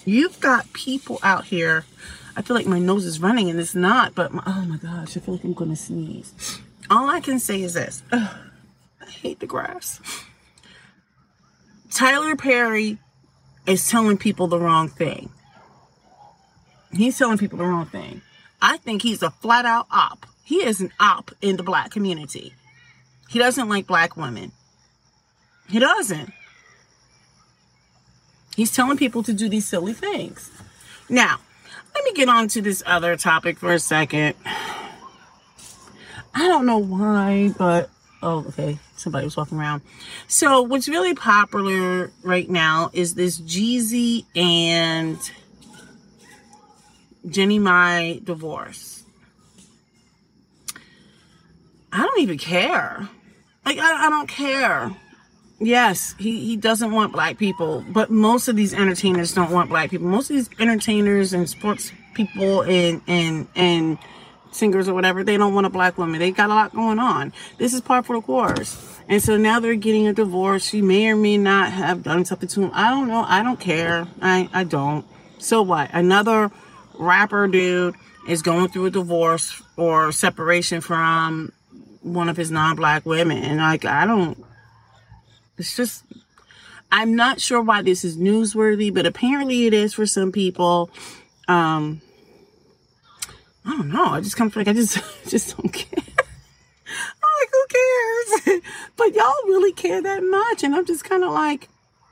You've 0.06 0.40
got 0.40 0.72
people 0.74 1.20
out 1.24 1.46
here. 1.46 1.86
I 2.36 2.42
feel 2.42 2.56
like 2.56 2.66
my 2.66 2.80
nose 2.80 3.06
is 3.06 3.20
running 3.20 3.50
and 3.50 3.60
it's 3.60 3.76
not, 3.76 4.16
but 4.16 4.32
my, 4.32 4.44
oh 4.46 4.66
my 4.66 4.78
gosh, 4.78 5.18
I 5.18 5.20
feel 5.20 5.36
like 5.36 5.44
I'm 5.44 5.54
going 5.54 5.72
to 5.72 5.76
sneeze. 5.76 6.60
All 6.90 7.10
I 7.10 7.20
can 7.20 7.40
say 7.40 7.62
is 7.62 7.74
this. 7.74 8.04
Ugh, 8.12 8.30
I 9.02 9.06
hate 9.06 9.40
the 9.40 9.48
grass. 9.48 10.00
Tyler 11.92 12.36
Perry 12.36 13.00
is 13.66 13.90
telling 13.90 14.18
people 14.18 14.48
the 14.48 14.60
wrong 14.60 14.88
thing. 14.88 15.30
He's 16.94 17.18
telling 17.18 17.38
people 17.38 17.58
the 17.58 17.66
wrong 17.66 17.86
thing. 17.88 18.22
I 18.62 18.78
think 18.78 19.02
he's 19.02 19.22
a 19.22 19.32
flat 19.32 19.66
out 19.66 19.88
op. 19.92 20.26
He 20.44 20.64
is 20.64 20.80
an 20.80 20.92
op 21.00 21.32
in 21.42 21.58
the 21.58 21.64
black 21.64 21.92
community. 21.92 22.54
He 23.28 23.40
doesn't 23.40 23.68
like 23.68 23.88
black 23.88 24.16
women. 24.16 24.54
He 25.70 25.80
doesn't. 25.80 26.32
He's 28.58 28.72
telling 28.72 28.98
people 28.98 29.22
to 29.22 29.34
do 29.34 29.48
these 29.48 29.68
silly 29.68 29.94
things. 29.94 30.50
Now, 31.10 31.38
let 31.94 32.04
me 32.04 32.12
get 32.14 32.28
on 32.28 32.48
to 32.50 32.62
this 32.62 32.82
other 32.88 33.16
topic 33.16 33.60
for 33.60 33.72
a 33.72 33.78
second. 33.78 34.34
I 36.34 36.48
don't 36.48 36.66
know 36.66 36.80
why, 36.80 37.54
but 37.56 37.92
oh, 38.24 38.46
okay. 38.48 38.80
Somebody 38.96 39.26
was 39.26 39.38
walking 39.38 39.60
around. 39.60 39.84
So, 40.28 40.64
what's 40.64 40.90
really 40.90 41.14
popular 41.14 42.12
right 42.24 42.50
now 42.50 42.90
is 42.94 43.14
this 43.14 43.40
Jeezy 43.40 44.26
and 44.36 45.20
Jeannie 47.30 47.60
Mai 47.60 48.22
divorce. 48.24 49.04
I 51.94 52.02
don't 52.02 52.22
even 52.22 52.40
care. 52.40 53.08
Like, 53.64 53.78
I, 53.78 54.08
I 54.08 54.10
don't 54.10 54.28
care 54.28 54.92
yes, 55.60 56.16
he, 56.18 56.46
he 56.46 56.58
doesn't 56.58 56.92
want 56.92 57.14
black 57.14 57.38
people, 57.38 57.84
but 57.90 58.10
most 58.10 58.48
of 58.48 58.56
these 58.56 58.74
entertainers 58.74 59.34
don't 59.34 59.52
want 59.52 59.70
black 59.70 59.90
people. 59.90 60.08
Most 60.08 60.30
of 60.30 60.36
these 60.36 60.50
entertainers 60.60 61.34
and 61.34 61.50
sports 61.50 61.92
people 62.14 62.62
and, 62.62 63.02
and, 63.08 63.48
and 63.56 63.98
singers 64.52 64.88
or 64.88 64.94
whatever, 64.94 65.24
they 65.24 65.38
don't 65.38 65.54
want 65.54 65.66
a 65.66 65.70
black 65.70 65.98
woman. 65.98 66.20
They 66.20 66.32
got 66.32 66.50
a 66.50 66.54
lot 66.54 66.74
going 66.74 67.00
on. 67.00 67.34
This 67.58 67.74
is 67.74 67.82
part 67.82 68.06
for 68.06 68.16
the 68.16 68.22
course. 68.22 69.00
And 69.10 69.24
so 69.24 69.38
now 69.38 69.60
they're 69.60 69.76
getting 69.76 70.08
a 70.08 70.14
divorce. 70.14 70.66
She 70.66 70.82
may 70.82 71.10
or 71.10 71.16
may 71.16 71.38
not 71.38 71.72
have 71.72 72.04
done 72.04 72.26
something 72.26 72.50
to 72.50 72.64
him. 72.64 72.72
I 72.74 72.90
don't 72.90 73.08
know. 73.08 73.24
I 73.26 73.42
don't 73.42 73.60
care. 73.60 74.08
I, 74.22 74.50
I 74.54 74.64
don't. 74.64 75.06
So 75.38 75.62
what? 75.62 75.90
Another 75.94 76.52
rapper 77.00 77.48
dude 77.48 77.96
is 78.28 78.42
going 78.42 78.68
through 78.68 78.88
a 78.88 78.92
divorce 78.92 79.62
or 79.78 80.12
separation 80.12 80.82
from 80.82 81.54
one 82.02 82.28
of 82.28 82.36
his 82.36 82.52
non-black 82.52 83.06
women. 83.06 83.38
And 83.38 83.60
like, 83.60 83.86
I 83.86 84.06
don't, 84.06 84.44
it's 85.58 85.76
just, 85.76 86.04
I'm 86.92 87.16
not 87.16 87.42
sure 87.42 87.62
why 87.62 87.82
this 87.82 88.06
is 88.06 88.18
newsworthy, 88.18 88.94
but 88.94 89.06
apparently 89.06 89.66
it 89.66 89.74
is 89.74 89.94
for 89.94 90.06
some 90.06 90.32
people. 90.32 90.90
Um, 91.48 92.02
I 93.66 93.72
don't 93.72 93.90
know. 93.90 94.06
I 94.06 94.22
just 94.22 94.38
come 94.38 94.52
like 94.56 94.68
I 94.68 94.74
just 94.74 94.98
just 95.28 95.58
don't 95.58 95.72
care. 95.72 96.04
I'm 96.88 97.34
like, 97.42 97.52
who 97.52 98.52
cares? 98.56 98.62
but 98.96 99.14
y'all 99.14 99.34
really 99.46 99.74
care 99.74 100.02
that 100.02 100.24
much, 100.24 100.64
and 100.64 100.74
I'm 100.74 100.86
just 100.86 101.04
kind 101.04 101.24
of 101.24 101.32
like, 101.32 101.68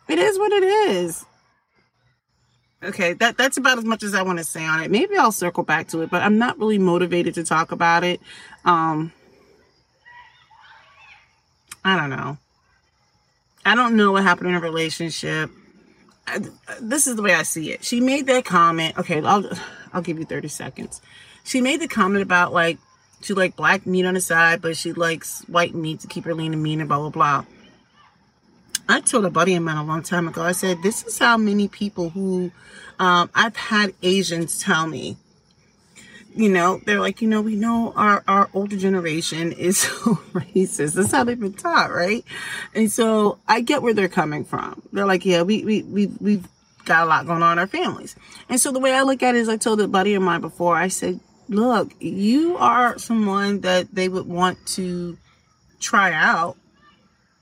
it 0.10 0.20
is 0.20 0.38
what 0.38 0.52
it 0.52 0.64
is. 0.64 1.26
Okay, 2.84 3.14
that 3.14 3.38
that's 3.38 3.58
about 3.58 3.78
as 3.78 3.86
much 3.86 4.04
as 4.04 4.14
I 4.14 4.22
want 4.22 4.38
to 4.40 4.44
say 4.44 4.64
on 4.66 4.84
it. 4.84 4.92
Maybe 4.92 5.16
I'll 5.18 5.32
circle 5.32 5.64
back 5.64 5.88
to 5.90 6.02
it, 6.02 6.10
but 6.10 6.22
I'm 6.22 6.38
not 6.38 6.60
really 6.60 6.78
motivated 6.78 7.34
to 7.36 7.44
talk 7.44 7.72
about 7.72 8.04
it. 8.04 8.20
Um, 8.66 9.14
I 11.84 11.98
don't 11.98 12.10
know. 12.10 12.38
I 13.66 13.74
don't 13.74 13.96
know 13.96 14.12
what 14.12 14.24
happened 14.24 14.50
in 14.50 14.56
a 14.56 14.60
relationship. 14.60 15.50
I, 16.28 16.40
this 16.80 17.08
is 17.08 17.16
the 17.16 17.22
way 17.24 17.34
I 17.34 17.44
see 17.44 17.72
it. 17.72 17.84
She 17.84 18.00
made 18.00 18.28
that 18.28 18.46
comment. 18.46 18.98
Okay, 18.98 19.22
I'll 19.22 19.50
I'll 19.92 20.02
give 20.02 20.20
you 20.20 20.26
30 20.26 20.48
seconds. 20.48 21.02
She 21.44 21.62
made 21.62 21.82
the 21.82 21.88
comment 21.88 22.22
about 22.22 22.54
like 22.54 22.78
she 23.22 23.34
like 23.34 23.56
black 23.56 23.86
meat 23.86 24.06
on 24.06 24.14
the 24.14 24.22
side, 24.22 24.62
but 24.62 24.78
she 24.78 24.94
likes 24.94 25.42
white 25.48 25.74
meat 25.74 26.02
to 26.02 26.08
keep 26.08 26.26
her 26.26 26.34
lean 26.34 26.54
and 26.54 26.62
mean 26.62 26.80
and 26.80 26.88
blah 26.88 27.00
blah 27.00 27.10
blah. 27.10 27.46
I 28.88 29.02
told 29.02 29.26
a 29.26 29.32
buddy 29.32 29.56
of 29.56 29.64
mine 29.64 29.78
a 29.78 29.84
long 29.84 30.04
time 30.04 30.28
ago. 30.28 30.44
I 30.44 30.52
said 30.52 30.84
this 30.84 31.04
is 31.06 31.18
how 31.18 31.38
many 31.38 31.68
people 31.68 32.12
who 32.12 32.52
um, 33.00 33.32
I've 33.34 33.56
had 33.56 33.94
Asians 34.04 34.60
tell 34.60 34.86
me. 34.86 35.18
You 36.36 36.50
know, 36.50 36.82
they're 36.86 37.00
like, 37.00 37.22
you 37.22 37.30
know, 37.30 37.42
we 37.42 37.56
know 37.56 37.94
our, 37.96 38.22
our 38.28 38.50
older 38.54 38.76
generation 38.76 39.54
is 39.54 39.78
so 39.80 40.16
racist. 40.34 40.94
That's 40.94 41.12
how 41.12 41.24
they've 41.24 41.40
been 41.40 41.54
taught, 41.54 41.92
right? 41.92 42.26
And 42.74 42.92
so 42.92 43.40
I 43.48 43.62
get 43.62 43.82
where 43.82 43.94
they're 43.94 44.10
coming 44.10 44.44
from. 44.44 44.82
They're 44.92 45.06
like, 45.06 45.26
yeah, 45.26 45.44
we, 45.44 45.64
we, 45.64 45.84
we, 45.84 46.08
we've 46.20 46.48
got 46.84 47.04
a 47.04 47.06
lot 47.06 47.26
going 47.26 47.42
on 47.42 47.54
in 47.54 47.60
our 47.60 47.68
families. 47.68 48.18
And 48.50 48.60
so 48.60 48.74
the 48.74 48.82
way 48.82 48.94
I 48.94 49.04
look 49.04 49.24
at 49.24 49.36
it 49.36 49.40
is 49.40 49.48
I 49.48 49.56
told 49.56 49.80
a 49.80 49.88
buddy 49.88 50.14
of 50.14 50.24
mine 50.24 50.42
before, 50.42 50.76
I 50.76 50.90
said, 50.90 51.22
look, 51.48 51.94
you 52.02 52.58
are 52.58 52.98
someone 52.98 53.62
that 53.62 53.96
they 53.96 54.10
would 54.10 54.28
want 54.28 54.58
to 54.68 55.18
try 55.80 56.12
out. 56.12 56.58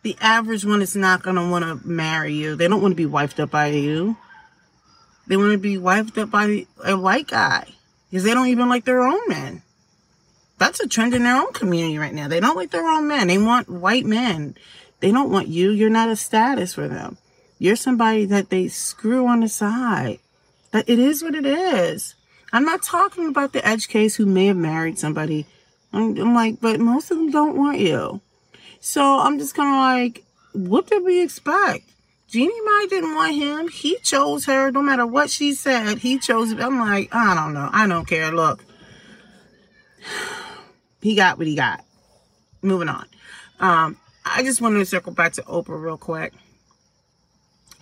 The 0.04 0.16
average 0.22 0.66
one 0.66 0.84
is 0.84 0.96
not 0.96 1.24
going 1.24 1.38
to 1.38 1.50
want 1.50 1.66
to 1.66 1.88
marry 1.88 2.34
you. 2.34 2.56
They 2.56 2.68
don't 2.68 2.82
want 2.82 2.92
to 2.92 2.96
be 2.96 3.10
wifed 3.12 3.40
up 3.40 3.50
by 3.50 3.68
you. 3.68 4.18
They 5.26 5.38
want 5.38 5.54
to 5.54 5.58
be 5.58 5.78
wifed 5.78 6.22
up 6.22 6.30
by 6.30 6.68
a 6.86 6.96
white 6.96 7.28
guy 7.28 7.66
because 8.14 8.26
they 8.26 8.36
don't 8.36 8.50
even 8.50 8.70
like 8.70 8.86
their 8.86 9.02
own 9.02 9.28
men. 9.28 9.64
That's 10.60 10.80
a 10.80 10.88
trend 10.88 11.16
in 11.16 11.24
their 11.24 11.36
own 11.36 11.52
community 11.52 11.98
right 11.98 12.14
now. 12.14 12.28
They 12.28 12.40
don't 12.40 12.56
like 12.56 12.70
their 12.70 12.88
own 12.88 13.08
men. 13.08 13.26
They 13.26 13.40
want 13.40 13.68
white 13.68 14.06
men. 14.06 14.56
They 15.00 15.12
don't 15.12 15.32
want 15.32 15.48
you. 15.48 15.72
You're 15.72 15.90
not 15.90 16.10
a 16.10 16.16
status 16.16 16.76
for 16.76 16.88
them. 16.88 17.18
You're 17.58 17.76
somebody 17.76 18.26
that 18.26 18.52
they 18.52 18.68
screw 18.68 19.26
on 19.26 19.40
the 19.40 19.50
side. 19.50 20.20
That 20.70 20.88
it 20.88 21.00
is 21.00 21.24
what 21.24 21.34
it 21.34 21.48
is. 21.48 22.14
I'm 22.52 22.66
not 22.66 22.84
talking 22.84 23.28
about 23.28 23.52
the 23.52 23.68
edge 23.68 23.88
case 23.88 24.18
who 24.18 24.28
may 24.28 24.46
have 24.46 24.58
married 24.58 25.00
somebody. 25.00 25.48
I'm, 25.92 26.16
I'm 26.16 26.36
like, 26.36 26.62
but 26.62 26.80
most 26.80 27.10
of 27.10 27.18
them 27.18 27.32
don't 27.32 27.58
want 27.58 27.80
you. 27.80 28.22
So 28.80 29.22
I'm 29.22 29.40
just 29.40 29.56
kind 29.56 29.70
of 29.70 30.14
like, 30.14 30.24
what 30.52 30.86
did 30.86 31.04
we 31.04 31.20
expect? 31.20 31.90
Jeannie 32.34 32.62
Mai 32.66 32.88
didn't 32.90 33.14
want 33.14 33.36
him. 33.36 33.68
He 33.68 33.96
chose 34.00 34.46
her. 34.46 34.72
No 34.72 34.82
matter 34.82 35.06
what 35.06 35.30
she 35.30 35.54
said, 35.54 36.00
he 36.00 36.18
chose. 36.18 36.52
I'm 36.52 36.80
like, 36.80 37.14
I 37.14 37.36
don't 37.36 37.54
know. 37.54 37.70
I 37.72 37.86
don't 37.86 38.08
care. 38.08 38.32
Look, 38.32 38.66
he 41.00 41.14
got 41.14 41.38
what 41.38 41.46
he 41.46 41.56
got. 41.56 41.86
Moving 42.64 42.90
on. 42.90 43.06
Um, 43.60 43.98
I 44.26 44.42
just 44.42 44.62
wanted 44.62 44.80
to 44.80 44.86
circle 44.88 45.14
back 45.14 45.34
to 45.34 45.44
Oprah 45.44 45.80
real 45.80 45.96
quick. 45.96 46.34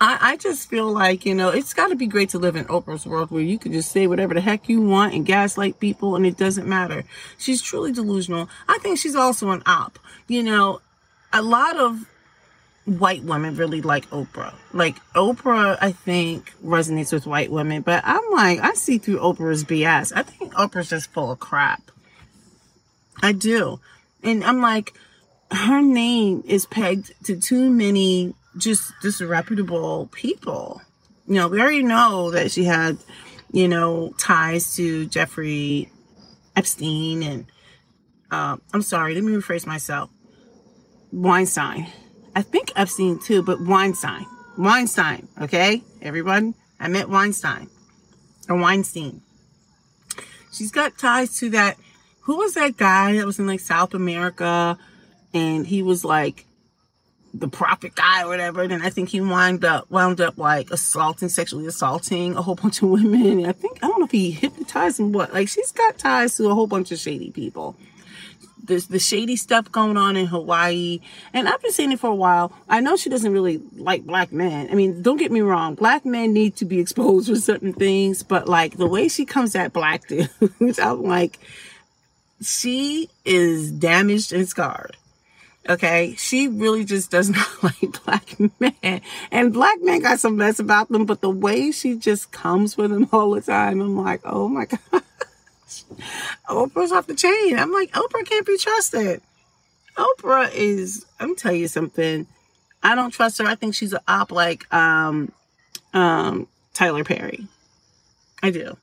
I, 0.01 0.17
I 0.34 0.36
just 0.36 0.70
feel 0.70 0.91
like, 0.91 1.25
you 1.25 1.34
know, 1.34 1.48
it's 1.48 1.74
got 1.74 1.88
to 1.88 1.96
be 1.96 2.08
great 2.08 2.31
to 2.31 2.38
live 2.38 2.58
in 2.58 2.65
Oprah's 2.65 3.05
world 3.05 3.31
where 3.31 3.41
you 3.41 3.58
can 3.58 3.72
just 3.72 3.89
say 3.89 4.05
whatever 4.05 4.34
the 4.34 4.41
heck 4.41 4.67
you 4.67 4.81
want 4.81 5.13
and 5.13 5.25
gaslight 5.25 5.79
people 5.79 6.17
and 6.17 6.25
it 6.25 6.36
doesn't 6.36 6.67
matter. 6.67 7.05
She's 7.38 7.62
truly 7.62 7.93
delusional. 7.93 8.50
I 8.67 8.79
think 8.79 9.00
she's 9.00 9.15
also 9.15 9.51
an 9.51 9.63
op. 9.65 9.98
You 10.27 10.43
know, 10.43 10.81
a 11.31 11.41
lot 11.41 11.77
of 11.77 12.05
white 12.86 13.24
women 13.24 13.56
really 13.56 13.82
like 13.82 14.10
Oprah. 14.10 14.54
Like 14.74 14.98
Oprah, 15.14 15.78
I 15.80 15.92
think 15.92 16.54
resonates 16.64 17.14
with 17.14 17.28
white 17.28 17.52
women, 17.52 17.82
but 17.82 18.04
I'm 18.06 18.32
like, 18.32 18.60
I 18.60 18.74
see 18.74 18.98
through 18.98 19.20
Oprah's 19.20 19.64
BS. 19.64 20.12
I 20.16 20.24
think 20.24 20.54
Oprah's 20.54 20.90
just 20.90 21.12
full 21.12 21.32
of 21.32 21.40
crap. 21.40 21.92
I 23.22 23.34
do. 23.34 23.80
And 24.24 24.44
I'm 24.44 24.62
like, 24.62 24.94
her 25.52 25.82
name 25.82 26.44
is 26.48 26.66
pegged 26.66 27.14
to 27.26 27.40
too 27.40 27.70
many 27.70 28.34
just 28.58 28.94
disreputable 29.02 30.08
people. 30.08 30.82
You 31.28 31.36
know, 31.36 31.48
we 31.48 31.62
already 31.62 31.84
know 31.84 32.32
that 32.32 32.52
she 32.52 32.64
had, 32.64 32.98
you 33.52 33.68
know, 33.68 34.14
ties 34.18 34.76
to 34.76 35.06
Jeffrey 35.06 35.92
Epstein 36.56 37.24
and, 37.24 37.46
uh, 38.32 38.58
I'm 38.74 38.82
sorry, 38.82 39.14
let 39.14 39.24
me 39.24 39.34
rephrase 39.34 39.66
myself. 39.66 40.10
Weinstein 41.12 41.88
I 42.36 42.42
think 42.42 42.72
Epstein 42.76 43.20
too, 43.20 43.42
but 43.42 43.62
Weinstein. 43.62 44.26
Weinstein, 44.58 45.28
okay? 45.42 45.84
Everyone, 46.02 46.56
I 46.80 46.88
met 46.88 47.10
Weinstein 47.10 47.70
or 48.50 48.58
Weinstein. 48.58 49.22
She's 50.52 50.72
got 50.72 50.98
ties 50.98 51.38
to 51.40 51.50
that. 51.52 51.78
Who 52.22 52.38
was 52.38 52.54
that 52.54 52.78
guy 52.78 53.14
that 53.14 53.26
was 53.26 53.40
in 53.40 53.48
like 53.48 53.60
South 53.60 53.94
America 53.94 54.78
and 55.34 55.66
he 55.66 55.82
was 55.82 56.04
like 56.06 56.46
the 57.34 57.48
prophet 57.48 57.96
guy 57.96 58.24
or 58.24 58.28
whatever. 58.28 58.62
And 58.62 58.84
I 58.84 58.90
think 58.90 59.10
he 59.10 59.22
wound 59.22 59.64
up 59.64 59.90
wound 59.90 60.22
up 60.22 60.38
like 60.38 60.72
assaulting, 60.72 61.30
sexually 61.30 61.66
assaulting 61.66 62.36
a 62.36 62.42
whole 62.42 62.56
bunch 62.62 62.82
of 62.82 62.90
women. 62.90 63.40
And 63.40 63.48
I 63.48 63.52
think 63.52 63.80
I 63.84 63.88
don't 63.88 64.00
know 64.00 64.06
if 64.06 64.12
he 64.12 64.32
hypnotized 64.32 65.00
them 65.00 65.12
what. 65.12 65.34
Like 65.34 65.48
she's 65.48 65.72
got 65.72 65.98
ties 65.98 66.38
to 66.38 66.50
a 66.50 66.54
whole 66.54 66.68
bunch 66.68 66.92
of 66.92 67.00
shady 67.00 67.32
people 67.32 67.76
there's 68.72 68.88
the 68.88 69.00
shady 69.00 69.36
stuff 69.36 69.70
going 69.70 69.98
on 69.98 70.16
in 70.16 70.25
Hawaii. 70.28 71.01
And 71.34 71.50
I've 71.50 71.62
been 71.62 71.74
saying 71.74 71.92
it 71.92 72.00
for 72.00 72.10
a 72.10 72.16
while. 72.16 72.54
I 72.70 72.80
know 72.80 72.96
she 72.96 73.10
doesn't 73.10 73.34
really 73.34 73.62
like 73.75 74.06
black 74.06 74.32
men. 74.32 74.70
I 74.72 74.75
mean, 74.75 75.01
don't 75.01 75.18
get 75.18 75.30
me 75.30 75.42
wrong. 75.42 75.75
Black 75.75 76.06
men 76.06 76.32
need 76.32 76.56
to 76.58 76.66
be 76.66 76.80
exposed 76.86 77.28
for 77.28 77.36
certain 77.36 77.74
things, 77.74 78.24
but 78.24 78.48
like 78.48 78.78
the 78.78 78.88
way 78.88 79.10
she 79.10 79.25
comes 79.25 79.56
at 79.56 79.74
black 79.74 80.08
dudes, 80.08 80.80
I'm 80.80 81.04
like, 81.04 81.38
she 82.42 83.10
is 83.25 83.72
damaged 83.72 84.32
and 84.32 84.48
scarred. 84.48 84.96
Okay. 85.68 86.16
She 86.18 86.48
really 86.48 86.86
just 86.86 87.12
does 87.12 87.30
not 87.32 87.63
like 87.63 88.04
black 88.06 88.38
men. 88.62 89.01
And 89.32 89.51
black 89.51 89.80
men 89.82 90.00
got 90.00 90.22
some 90.22 90.38
mess 90.38 90.60
about 90.60 90.88
them, 90.90 91.06
but 91.06 91.20
the 91.20 91.30
way 91.30 91.72
she 91.72 91.96
just 91.96 92.32
comes 92.32 92.75
for 92.75 92.88
them 92.88 93.10
all 93.12 93.32
the 93.32 93.42
time, 93.42 93.82
I'm 93.82 93.98
like, 93.98 94.22
oh 94.24 94.48
my 94.48 94.66
God. 94.66 95.04
Oprah's 96.50 96.92
off 96.92 97.08
the 97.08 97.16
chain. 97.16 97.58
I'm 97.58 97.72
like, 97.72 97.92
Oprah 97.92 98.25
can't 98.25 98.46
be 98.46 98.58
trusted. 98.58 99.22
Oprah 99.98 100.51
is, 100.54 101.06
I'm 101.20 101.36
tell 101.36 101.54
you 101.54 101.68
something. 101.68 102.28
I 102.84 102.96
don't 102.96 103.12
trust 103.12 103.38
her. 103.40 103.46
I 103.46 103.56
think 103.56 103.75
she's 103.75 103.94
an 103.94 104.00
op 104.08 104.32
like 104.32 104.72
um 104.74 105.32
um 105.94 106.48
Tyler 106.74 107.04
Perry. 107.04 107.48
I 108.42 108.50
do. 108.50 108.78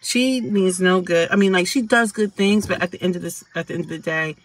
She 0.00 0.40
means 0.40 0.80
no 0.80 1.00
good. 1.00 1.30
I 1.30 1.36
mean, 1.36 1.52
like 1.52 1.66
she 1.66 1.82
does 1.82 2.12
good 2.12 2.34
things, 2.34 2.66
but 2.66 2.82
at 2.82 2.90
the 2.90 3.02
end 3.02 3.16
of 3.16 3.22
this 3.22 3.44
at 3.54 3.66
the 3.68 3.74
end 3.74 3.84
of 3.84 3.90
the 3.90 3.98
day, 3.98 4.36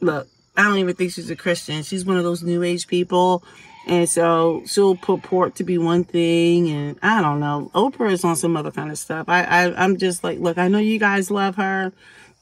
look, 0.00 0.28
I 0.56 0.64
don't 0.64 0.78
even 0.78 0.94
think 0.94 1.12
she's 1.12 1.30
a 1.30 1.36
Christian. 1.36 1.82
She's 1.82 2.04
one 2.04 2.16
of 2.16 2.24
those 2.24 2.42
new 2.42 2.62
age 2.62 2.86
people 2.86 3.42
and 3.86 4.08
so 4.08 4.64
she'll 4.66 4.96
purport 4.96 5.54
to 5.56 5.64
be 5.64 5.78
one 5.78 6.02
thing, 6.02 6.68
and 6.68 6.98
I 7.02 7.22
don't 7.22 7.38
know. 7.38 7.70
Oprah 7.72 8.10
is 8.10 8.24
on 8.24 8.34
some 8.34 8.56
other 8.56 8.72
kind 8.72 8.90
of 8.90 8.98
stuff. 8.98 9.28
I, 9.28 9.44
I 9.44 9.82
I'm 9.82 9.96
just 9.96 10.24
like, 10.24 10.40
look, 10.40 10.58
I 10.58 10.66
know 10.66 10.78
you 10.78 10.98
guys 10.98 11.30
love 11.30 11.54
her. 11.56 11.92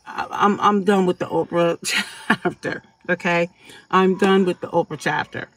I, 0.07 0.27
I'm 0.31 0.59
I'm 0.59 0.85
done 0.85 1.05
with 1.05 1.19
the 1.19 1.27
Oprah 1.27 1.79
chapter. 2.29 2.83
Okay, 3.11 3.51
I'm 3.91 4.17
done 4.17 4.47
with 4.47 4.61
the 4.63 4.69
Oprah 4.69 4.99
chapter. 4.99 5.49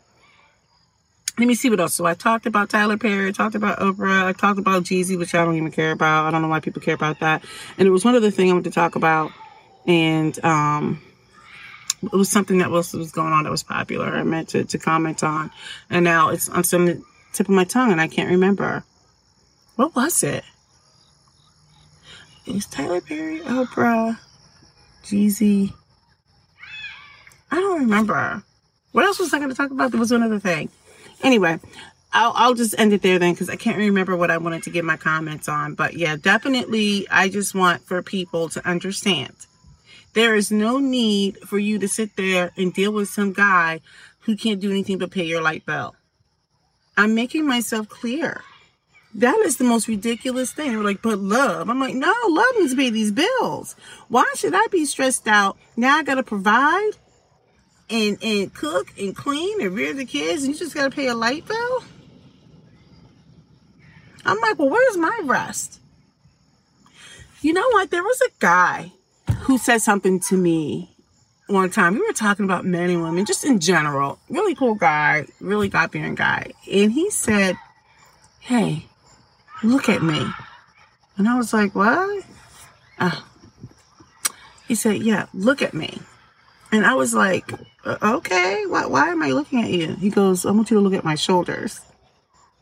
Let 1.39 1.47
me 1.47 1.55
see 1.55 1.69
what 1.69 1.79
else. 1.79 1.93
So 1.93 2.05
I 2.05 2.15
talked 2.15 2.47
about 2.47 2.69
Tyler 2.69 2.97
Perry, 2.97 3.29
I 3.29 3.31
talked 3.31 3.55
about 3.55 3.79
Oprah, 3.79 4.25
I 4.25 4.33
talked 4.33 4.59
about 4.59 4.83
Jeezy, 4.83 5.17
which 5.17 5.33
I 5.35 5.45
don't 5.45 5.55
even 5.55 5.71
care 5.71 5.91
about. 5.91 6.25
I 6.25 6.31
don't 6.31 6.41
know 6.41 6.47
why 6.49 6.59
people 6.59 6.81
care 6.81 6.95
about 6.95 7.19
that. 7.21 7.45
And 7.77 7.87
it 7.87 7.91
was 7.91 8.03
one 8.03 8.15
other 8.15 8.31
thing 8.31 8.49
I 8.49 8.53
wanted 8.53 8.71
to 8.71 8.75
talk 8.75 8.95
about, 8.97 9.31
and 9.85 10.43
um 10.43 11.01
it 12.03 12.13
was 12.13 12.29
something 12.29 12.59
that 12.59 12.71
was 12.71 12.93
was 12.93 13.11
going 13.11 13.33
on 13.33 13.43
that 13.43 13.51
was 13.51 13.63
popular. 13.63 14.07
I 14.07 14.23
meant 14.23 14.49
to, 14.49 14.63
to 14.65 14.77
comment 14.77 15.23
on, 15.23 15.51
and 15.89 16.03
now 16.03 16.29
it's 16.29 16.49
on 16.49 16.63
some 16.63 17.03
tip 17.33 17.49
of 17.49 17.55
my 17.55 17.63
tongue, 17.63 17.91
and 17.91 18.01
I 18.01 18.07
can't 18.07 18.29
remember. 18.29 18.83
What 19.75 19.95
was 19.95 20.23
it? 20.23 20.43
It 22.45 22.53
was 22.53 22.65
Tyler 22.65 23.01
Perry, 23.01 23.39
Oprah, 23.41 24.17
Jeezy. 25.03 25.73
I 27.51 27.55
don't 27.55 27.81
remember. 27.81 28.43
What 28.91 29.05
else 29.05 29.19
was 29.19 29.33
I 29.33 29.37
going 29.37 29.49
to 29.49 29.55
talk 29.55 29.71
about? 29.71 29.91
There 29.91 29.99
was 29.99 30.11
another 30.11 30.39
thing. 30.39 30.69
Anyway, 31.23 31.59
I'll, 32.13 32.31
I'll 32.35 32.53
just 32.53 32.77
end 32.79 32.93
it 32.93 33.01
there 33.01 33.19
then 33.19 33.33
because 33.33 33.49
I 33.49 33.55
can't 33.55 33.77
remember 33.77 34.15
what 34.15 34.31
I 34.31 34.37
wanted 34.37 34.63
to 34.63 34.69
give 34.69 34.85
my 34.85 34.97
comments 34.97 35.49
on. 35.49 35.73
But 35.73 35.95
yeah, 35.95 36.15
definitely, 36.15 37.07
I 37.09 37.29
just 37.29 37.53
want 37.53 37.81
for 37.83 38.01
people 38.01 38.49
to 38.49 38.67
understand 38.67 39.46
there 40.13 40.35
is 40.35 40.51
no 40.51 40.79
need 40.79 41.37
for 41.39 41.59
you 41.59 41.79
to 41.79 41.87
sit 41.87 42.15
there 42.15 42.51
and 42.57 42.73
deal 42.73 42.91
with 42.91 43.09
some 43.09 43.33
guy 43.33 43.81
who 44.21 44.35
can't 44.35 44.59
do 44.59 44.71
anything 44.71 44.97
but 44.97 45.11
pay 45.11 45.23
your 45.23 45.41
light 45.41 45.65
bill. 45.65 45.95
I'm 46.97 47.13
making 47.13 47.45
myself 47.45 47.87
clear. 47.87 48.43
That 49.13 49.37
is 49.39 49.57
the 49.57 49.63
most 49.63 49.87
ridiculous 49.87 50.51
thing. 50.51 50.71
They're 50.71 50.83
like, 50.83 51.01
but 51.01 51.19
love. 51.19 51.69
I'm 51.69 51.79
like, 51.79 51.95
no, 51.95 52.13
love 52.27 52.55
needs 52.57 52.71
to 52.71 52.77
pay 52.77 52.89
these 52.89 53.11
bills. 53.11 53.75
Why 54.09 54.25
should 54.35 54.53
I 54.53 54.67
be 54.67 54.85
stressed 54.85 55.27
out? 55.27 55.57
Now 55.75 55.97
I 55.97 56.03
gotta 56.03 56.23
provide 56.23 56.91
and 57.89 58.17
and 58.21 58.53
cook 58.53 58.93
and 58.99 59.15
clean 59.15 59.61
and 59.61 59.75
rear 59.75 59.93
the 59.93 60.05
kids 60.05 60.43
and 60.43 60.53
you 60.53 60.59
just 60.59 60.75
gotta 60.75 60.91
pay 60.91 61.07
a 61.07 61.15
light 61.15 61.47
bill? 61.47 61.83
I'm 64.25 64.39
like, 64.39 64.59
well, 64.59 64.69
where's 64.69 64.97
my 64.97 65.21
rest? 65.23 65.79
You 67.41 67.53
know 67.53 67.67
what? 67.69 67.91
There 67.91 68.03
was 68.03 68.21
a 68.21 68.29
guy 68.39 68.91
who 69.41 69.57
said 69.57 69.81
something 69.81 70.19
to 70.21 70.37
me 70.37 70.95
one 71.47 71.69
time. 71.69 71.93
We 71.95 72.01
were 72.05 72.13
talking 72.13 72.45
about 72.45 72.65
men 72.65 72.89
and 72.89 73.01
women, 73.01 73.25
just 73.25 73.45
in 73.45 73.59
general. 73.59 74.19
Really 74.29 74.55
cool 74.55 74.75
guy, 74.75 75.27
really 75.39 75.69
God 75.69 75.91
fearing 75.91 76.15
guy. 76.15 76.51
And 76.71 76.91
he 76.91 77.09
said, 77.09 77.57
Hey, 78.39 78.85
look 79.63 79.89
at 79.89 80.01
me. 80.01 80.25
And 81.17 81.27
I 81.27 81.35
was 81.37 81.53
like, 81.53 81.73
What? 81.75 82.25
Uh, 82.99 83.21
he 84.67 84.75
said, 84.75 84.97
Yeah, 84.97 85.27
look 85.33 85.61
at 85.61 85.73
me. 85.73 85.99
And 86.71 86.85
I 86.85 86.95
was 86.95 87.13
like, 87.13 87.51
Okay, 87.85 88.65
why, 88.67 88.85
why 88.85 89.09
am 89.09 89.23
I 89.23 89.31
looking 89.31 89.63
at 89.63 89.69
you? 89.69 89.95
He 89.95 90.09
goes, 90.09 90.45
I 90.45 90.51
want 90.51 90.69
you 90.69 90.77
to 90.77 90.81
look 90.81 90.93
at 90.93 91.05
my 91.05 91.15
shoulders. 91.15 91.79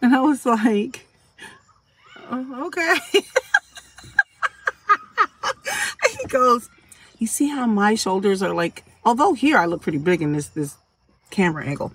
And 0.02 0.16
I 0.16 0.20
was 0.20 0.46
like, 0.46 1.08
oh, 2.30 2.68
Okay. 2.68 2.96
he 6.26 6.32
goes, 6.32 6.70
you 7.18 7.28
see 7.28 7.48
how 7.48 7.66
my 7.66 7.96
shoulders 7.96 8.42
are 8.42 8.54
like, 8.54 8.84
although 9.04 9.34
here 9.34 9.58
I 9.58 9.66
look 9.66 9.82
pretty 9.82 9.98
big 9.98 10.22
in 10.22 10.34
this, 10.34 10.50
this 10.50 10.76
camera 11.30 11.66
angle. 11.66 11.94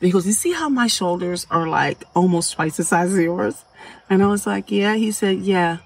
Because 0.00 0.26
you 0.26 0.32
see 0.32 0.52
how 0.52 0.68
my 0.68 0.86
shoulders 0.86 1.46
are 1.50 1.68
like 1.68 2.04
almost 2.14 2.52
twice 2.52 2.76
the 2.76 2.84
size 2.84 3.12
of 3.12 3.20
yours? 3.20 3.64
And 4.08 4.22
I 4.22 4.28
was 4.28 4.46
like, 4.46 4.70
yeah. 4.70 4.94
He 4.94 5.12
said, 5.12 5.38
yeah, 5.38 5.78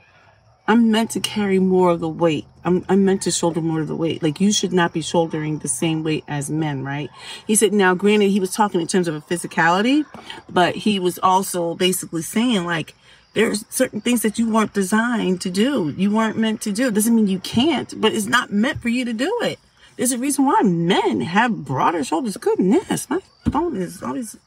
I'm 0.68 0.90
meant 0.90 1.10
to 1.12 1.20
carry 1.20 1.58
more 1.58 1.90
of 1.90 2.00
the 2.00 2.08
weight. 2.08 2.46
I'm, 2.64 2.84
I'm 2.88 3.04
meant 3.04 3.22
to 3.22 3.30
shoulder 3.30 3.60
more 3.60 3.80
of 3.80 3.88
the 3.88 3.96
weight. 3.96 4.22
Like 4.22 4.40
you 4.40 4.52
should 4.52 4.72
not 4.72 4.92
be 4.92 5.00
shouldering 5.00 5.58
the 5.58 5.68
same 5.68 6.02
weight 6.02 6.24
as 6.26 6.50
men, 6.50 6.84
right? 6.84 7.08
He 7.46 7.54
said, 7.54 7.72
now 7.72 7.94
granted, 7.94 8.30
he 8.30 8.40
was 8.40 8.52
talking 8.52 8.80
in 8.80 8.88
terms 8.88 9.06
of 9.08 9.14
a 9.14 9.20
physicality, 9.20 10.04
but 10.48 10.74
he 10.74 10.98
was 10.98 11.18
also 11.20 11.74
basically 11.74 12.22
saying 12.22 12.64
like, 12.64 12.94
there's 13.36 13.66
certain 13.68 14.00
things 14.00 14.22
that 14.22 14.38
you 14.38 14.48
weren't 14.48 14.72
designed 14.72 15.42
to 15.42 15.50
do. 15.50 15.92
You 15.94 16.10
weren't 16.10 16.38
meant 16.38 16.62
to 16.62 16.72
do. 16.72 16.88
It 16.88 16.94
doesn't 16.94 17.14
mean 17.14 17.26
you 17.26 17.38
can't, 17.38 18.00
but 18.00 18.14
it's 18.14 18.24
not 18.24 18.50
meant 18.50 18.80
for 18.80 18.88
you 18.88 19.04
to 19.04 19.12
do 19.12 19.30
it. 19.42 19.58
There's 19.98 20.12
a 20.12 20.16
reason 20.16 20.46
why 20.46 20.62
men 20.62 21.20
have 21.20 21.66
broader 21.66 22.02
shoulders. 22.02 22.38
Goodness, 22.38 23.10
my 23.10 23.20
phone 23.50 23.76
is 23.76 24.02
always. 24.02 24.38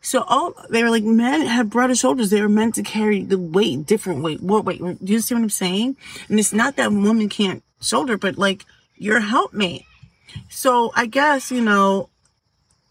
So 0.00 0.22
all 0.22 0.52
they 0.68 0.82
were 0.82 0.90
like, 0.90 1.04
men 1.04 1.42
have 1.42 1.70
broader 1.70 1.94
shoulders. 1.94 2.30
They 2.30 2.42
were 2.42 2.48
meant 2.48 2.74
to 2.74 2.82
carry 2.82 3.22
the 3.22 3.38
weight, 3.38 3.86
different 3.86 4.24
weight, 4.24 4.42
more 4.42 4.60
weight. 4.60 4.80
Do 4.80 5.12
you 5.12 5.20
see 5.20 5.36
what 5.36 5.44
I'm 5.44 5.48
saying? 5.48 5.96
And 6.28 6.40
it's 6.40 6.52
not 6.52 6.74
that 6.74 6.90
women 6.90 7.28
can't 7.28 7.62
shoulder, 7.80 8.18
but 8.18 8.36
like 8.36 8.66
you're 8.96 9.20
helpmate. 9.20 9.84
So 10.48 10.90
I 10.96 11.06
guess 11.06 11.52
you 11.52 11.60
know 11.60 12.08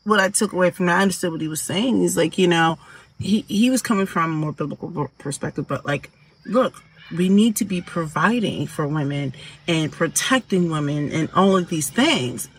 what 0.06 0.22
I 0.22 0.30
took 0.30 0.54
away 0.54 0.72
from 0.72 0.86
that. 0.86 1.00
I 1.00 1.02
understood 1.02 1.34
what 1.34 1.42
he 1.42 1.50
was 1.50 1.62
saying. 1.62 2.00
He's 2.00 2.16
like, 2.16 2.38
you 2.38 2.48
know, 2.48 2.78
he 3.24 3.46
he 3.48 3.70
was 3.70 3.82
coming 3.82 4.06
from 4.06 4.32
a 4.32 4.36
more 4.36 4.52
biblical 4.52 5.10
perspective, 5.18 5.68
but 5.68 5.86
like, 5.86 6.12
look, 6.46 6.84
we 7.16 7.30
need 7.30 7.56
to 7.58 7.66
be 7.66 7.82
providing 7.82 8.68
for 8.68 8.88
women 8.88 9.34
and 9.68 9.92
protecting 9.92 10.70
women 10.70 11.12
and 11.12 11.30
all 11.36 11.58
of 11.58 11.70
these 11.70 11.90
things. 11.90 12.50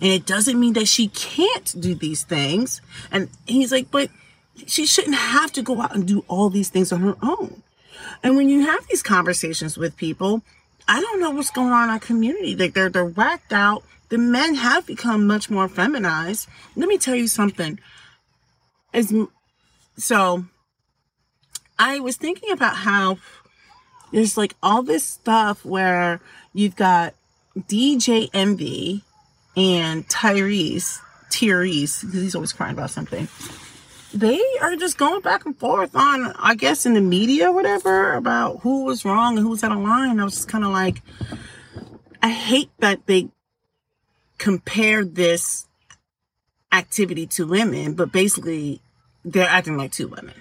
And 0.00 0.10
it 0.10 0.26
doesn't 0.26 0.58
mean 0.58 0.72
that 0.72 0.88
she 0.88 1.08
can't 1.08 1.74
do 1.80 1.94
these 1.94 2.24
things. 2.24 2.80
And 3.10 3.28
he's 3.46 3.70
like, 3.70 3.90
but 3.90 4.10
she 4.66 4.84
shouldn't 4.84 5.14
have 5.14 5.52
to 5.52 5.62
go 5.62 5.80
out 5.80 5.94
and 5.94 6.06
do 6.06 6.24
all 6.28 6.50
these 6.50 6.68
things 6.68 6.92
on 6.92 7.00
her 7.00 7.16
own. 7.22 7.62
And 8.22 8.36
when 8.36 8.48
you 8.48 8.66
have 8.66 8.86
these 8.88 9.02
conversations 9.02 9.78
with 9.78 9.96
people, 9.96 10.42
I 10.88 11.00
don't 11.00 11.20
know 11.20 11.30
what's 11.30 11.50
going 11.50 11.70
on 11.70 11.84
in 11.84 11.90
our 11.90 12.00
community. 12.00 12.56
Like 12.56 12.74
they're 12.74 12.88
they're 12.88 13.04
whacked 13.04 13.52
out. 13.52 13.84
The 14.08 14.18
men 14.18 14.56
have 14.56 14.86
become 14.86 15.26
much 15.26 15.48
more 15.48 15.68
feminized. 15.68 16.48
Let 16.76 16.88
me 16.88 16.98
tell 16.98 17.14
you 17.14 17.28
something. 17.28 17.78
As 18.92 19.12
so 19.96 20.44
I 21.78 22.00
was 22.00 22.16
thinking 22.16 22.52
about 22.52 22.76
how 22.76 23.18
there's 24.12 24.36
like 24.36 24.54
all 24.62 24.82
this 24.82 25.04
stuff 25.04 25.64
where 25.64 26.20
you've 26.52 26.76
got 26.76 27.14
DJ 27.56 28.28
Envy 28.32 29.02
and 29.56 30.06
Tyrese, 30.08 31.00
Tyrese, 31.30 32.02
because 32.02 32.22
he's 32.22 32.34
always 32.34 32.52
crying 32.52 32.74
about 32.74 32.90
something. 32.90 33.28
They 34.14 34.40
are 34.60 34.76
just 34.76 34.98
going 34.98 35.22
back 35.22 35.46
and 35.46 35.56
forth 35.56 35.96
on, 35.96 36.32
I 36.38 36.54
guess, 36.54 36.84
in 36.84 36.94
the 36.94 37.00
media 37.00 37.48
or 37.48 37.52
whatever 37.52 38.12
about 38.12 38.60
who 38.60 38.84
was 38.84 39.04
wrong 39.04 39.36
and 39.36 39.44
who 39.44 39.50
was 39.50 39.64
out 39.64 39.72
of 39.72 39.78
line. 39.78 40.20
I 40.20 40.24
was 40.24 40.34
just 40.34 40.48
kind 40.48 40.64
of 40.64 40.70
like, 40.70 41.02
I 42.22 42.28
hate 42.28 42.70
that 42.78 43.06
they 43.06 43.28
compare 44.36 45.04
this 45.04 45.66
activity 46.70 47.26
to 47.26 47.46
women, 47.46 47.94
but 47.94 48.12
basically 48.12 48.80
they're 49.24 49.48
acting 49.48 49.76
like 49.76 49.92
two 49.92 50.08
women. 50.08 50.34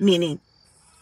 Meaning, 0.00 0.40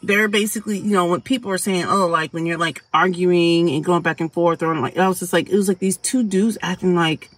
they're 0.02 0.28
basically, 0.28 0.78
you 0.78 0.92
know, 0.92 1.06
when 1.06 1.20
people 1.20 1.50
are 1.50 1.58
saying, 1.58 1.84
oh, 1.86 2.06
like 2.06 2.32
when 2.32 2.44
you're 2.44 2.58
like 2.58 2.82
arguing 2.92 3.70
and 3.70 3.84
going 3.84 4.02
back 4.02 4.20
and 4.20 4.32
forth, 4.32 4.62
or 4.62 4.72
I'm 4.72 4.82
like, 4.82 4.98
I 4.98 5.08
was 5.08 5.20
just 5.20 5.32
like, 5.32 5.48
it 5.48 5.56
was 5.56 5.68
like 5.68 5.78
these 5.78 5.96
two 5.96 6.22
dudes 6.22 6.58
acting 6.60 6.94
like 6.94 7.30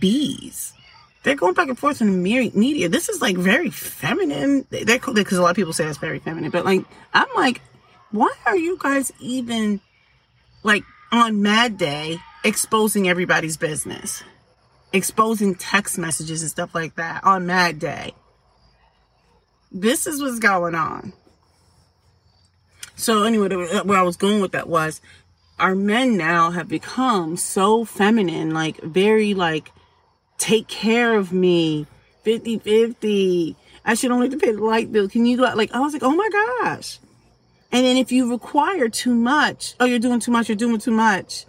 bees. 0.00 0.72
They're 1.22 1.36
going 1.36 1.54
back 1.54 1.68
and 1.68 1.78
forth 1.78 2.00
in 2.00 2.10
the 2.10 2.50
media. 2.52 2.88
This 2.88 3.08
is 3.08 3.22
like 3.22 3.36
very 3.36 3.70
feminine. 3.70 4.66
They're 4.70 4.98
because 4.98 5.38
a 5.38 5.42
lot 5.42 5.50
of 5.50 5.56
people 5.56 5.72
say 5.72 5.86
it's 5.86 5.98
very 5.98 6.18
feminine, 6.18 6.50
but 6.50 6.64
like, 6.64 6.84
I'm 7.14 7.28
like, 7.36 7.60
why 8.10 8.32
are 8.46 8.56
you 8.56 8.76
guys 8.80 9.12
even 9.20 9.80
like 10.62 10.82
on 11.12 11.42
Mad 11.42 11.78
Day 11.78 12.18
exposing 12.42 13.08
everybody's 13.08 13.56
business? 13.56 14.24
Exposing 14.92 15.54
text 15.54 15.98
messages 15.98 16.42
and 16.42 16.50
stuff 16.50 16.74
like 16.74 16.96
that 16.96 17.24
on 17.24 17.46
Mad 17.46 17.78
Day. 17.78 18.14
This 19.70 20.06
is 20.06 20.20
what's 20.20 20.38
going 20.38 20.74
on. 20.74 21.12
So 22.94 23.24
anyway, 23.24 23.48
uh, 23.52 23.84
where 23.84 23.98
I 23.98 24.02
was 24.02 24.16
going 24.16 24.40
with 24.40 24.52
that 24.52 24.68
was 24.68 25.00
our 25.58 25.74
men 25.74 26.16
now 26.16 26.50
have 26.50 26.68
become 26.68 27.36
so 27.36 27.84
feminine, 27.84 28.52
like 28.52 28.80
very 28.82 29.34
like 29.34 29.72
take 30.38 30.68
care 30.68 31.16
of 31.16 31.32
me, 31.32 31.86
50 32.22 32.58
50. 32.58 33.56
I 33.84 33.94
should 33.94 34.10
only 34.10 34.28
have 34.28 34.38
to 34.38 34.44
pay 34.44 34.52
the 34.52 34.62
light 34.62 34.92
bill. 34.92 35.08
Can 35.08 35.26
you 35.26 35.36
go 35.36 35.44
out? 35.44 35.56
Like, 35.56 35.72
I 35.72 35.80
was 35.80 35.92
like, 35.92 36.02
oh 36.02 36.14
my 36.14 36.28
gosh. 36.30 36.98
And 37.72 37.84
then 37.84 37.96
if 37.96 38.12
you 38.12 38.30
require 38.30 38.88
too 38.88 39.14
much, 39.14 39.74
oh, 39.80 39.84
you're 39.84 39.98
doing 39.98 40.20
too 40.20 40.30
much, 40.30 40.48
you're 40.48 40.56
doing 40.56 40.78
too 40.78 40.92
much. 40.92 41.46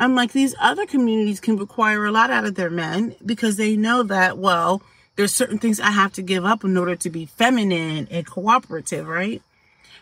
I'm 0.00 0.14
like, 0.14 0.32
these 0.32 0.54
other 0.58 0.86
communities 0.86 1.40
can 1.40 1.58
require 1.58 2.06
a 2.06 2.10
lot 2.10 2.30
out 2.30 2.46
of 2.46 2.54
their 2.54 2.70
men 2.70 3.14
because 3.24 3.58
they 3.58 3.76
know 3.76 4.02
that, 4.04 4.38
well, 4.38 4.82
there's 5.16 5.34
certain 5.34 5.58
things 5.58 5.78
I 5.78 5.90
have 5.90 6.14
to 6.14 6.22
give 6.22 6.46
up 6.46 6.64
in 6.64 6.74
order 6.78 6.96
to 6.96 7.10
be 7.10 7.26
feminine 7.26 8.08
and 8.10 8.26
cooperative, 8.26 9.06
right? 9.06 9.42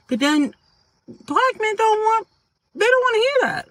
But 0.07 0.21
then 0.21 0.55
black 1.09 1.61
men 1.61 1.75
don't 1.75 1.99
want, 1.99 2.29
they 2.77 2.87
don't 2.87 3.01
want 3.01 3.15
to 3.15 3.21
hear 3.21 3.51
that. 3.51 3.69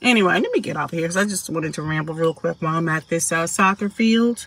Anyway, 0.00 0.40
let 0.40 0.52
me 0.52 0.60
get 0.60 0.78
off 0.78 0.90
here 0.90 1.02
because 1.02 1.18
I 1.18 1.26
just 1.26 1.50
wanted 1.50 1.74
to 1.74 1.82
ramble 1.82 2.14
real 2.14 2.32
quick 2.32 2.56
while 2.60 2.76
I'm 2.76 2.88
at 2.88 3.08
this 3.10 3.30
uh, 3.30 3.46
soccer 3.46 3.90
field. 3.90 4.46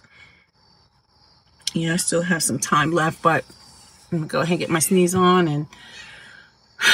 Yeah, 1.76 1.94
I 1.94 1.98
still 1.98 2.24
have 2.24 2.42
some 2.42 2.58
time 2.58 2.92
left, 2.92 3.22
but 3.22 3.46
I'm 4.12 4.22
to 4.22 4.26
go 4.26 4.40
ahead 4.40 4.54
and 4.54 4.60
get 4.60 4.72
my 4.72 4.80
sneeze 4.80 5.14
on 5.14 5.48
and. 5.48 5.68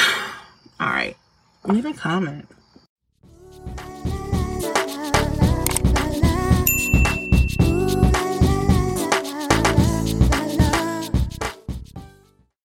All 0.78 0.90
right 0.90 1.16
leave 1.68 1.86
a 1.86 1.92
comment. 1.92 2.55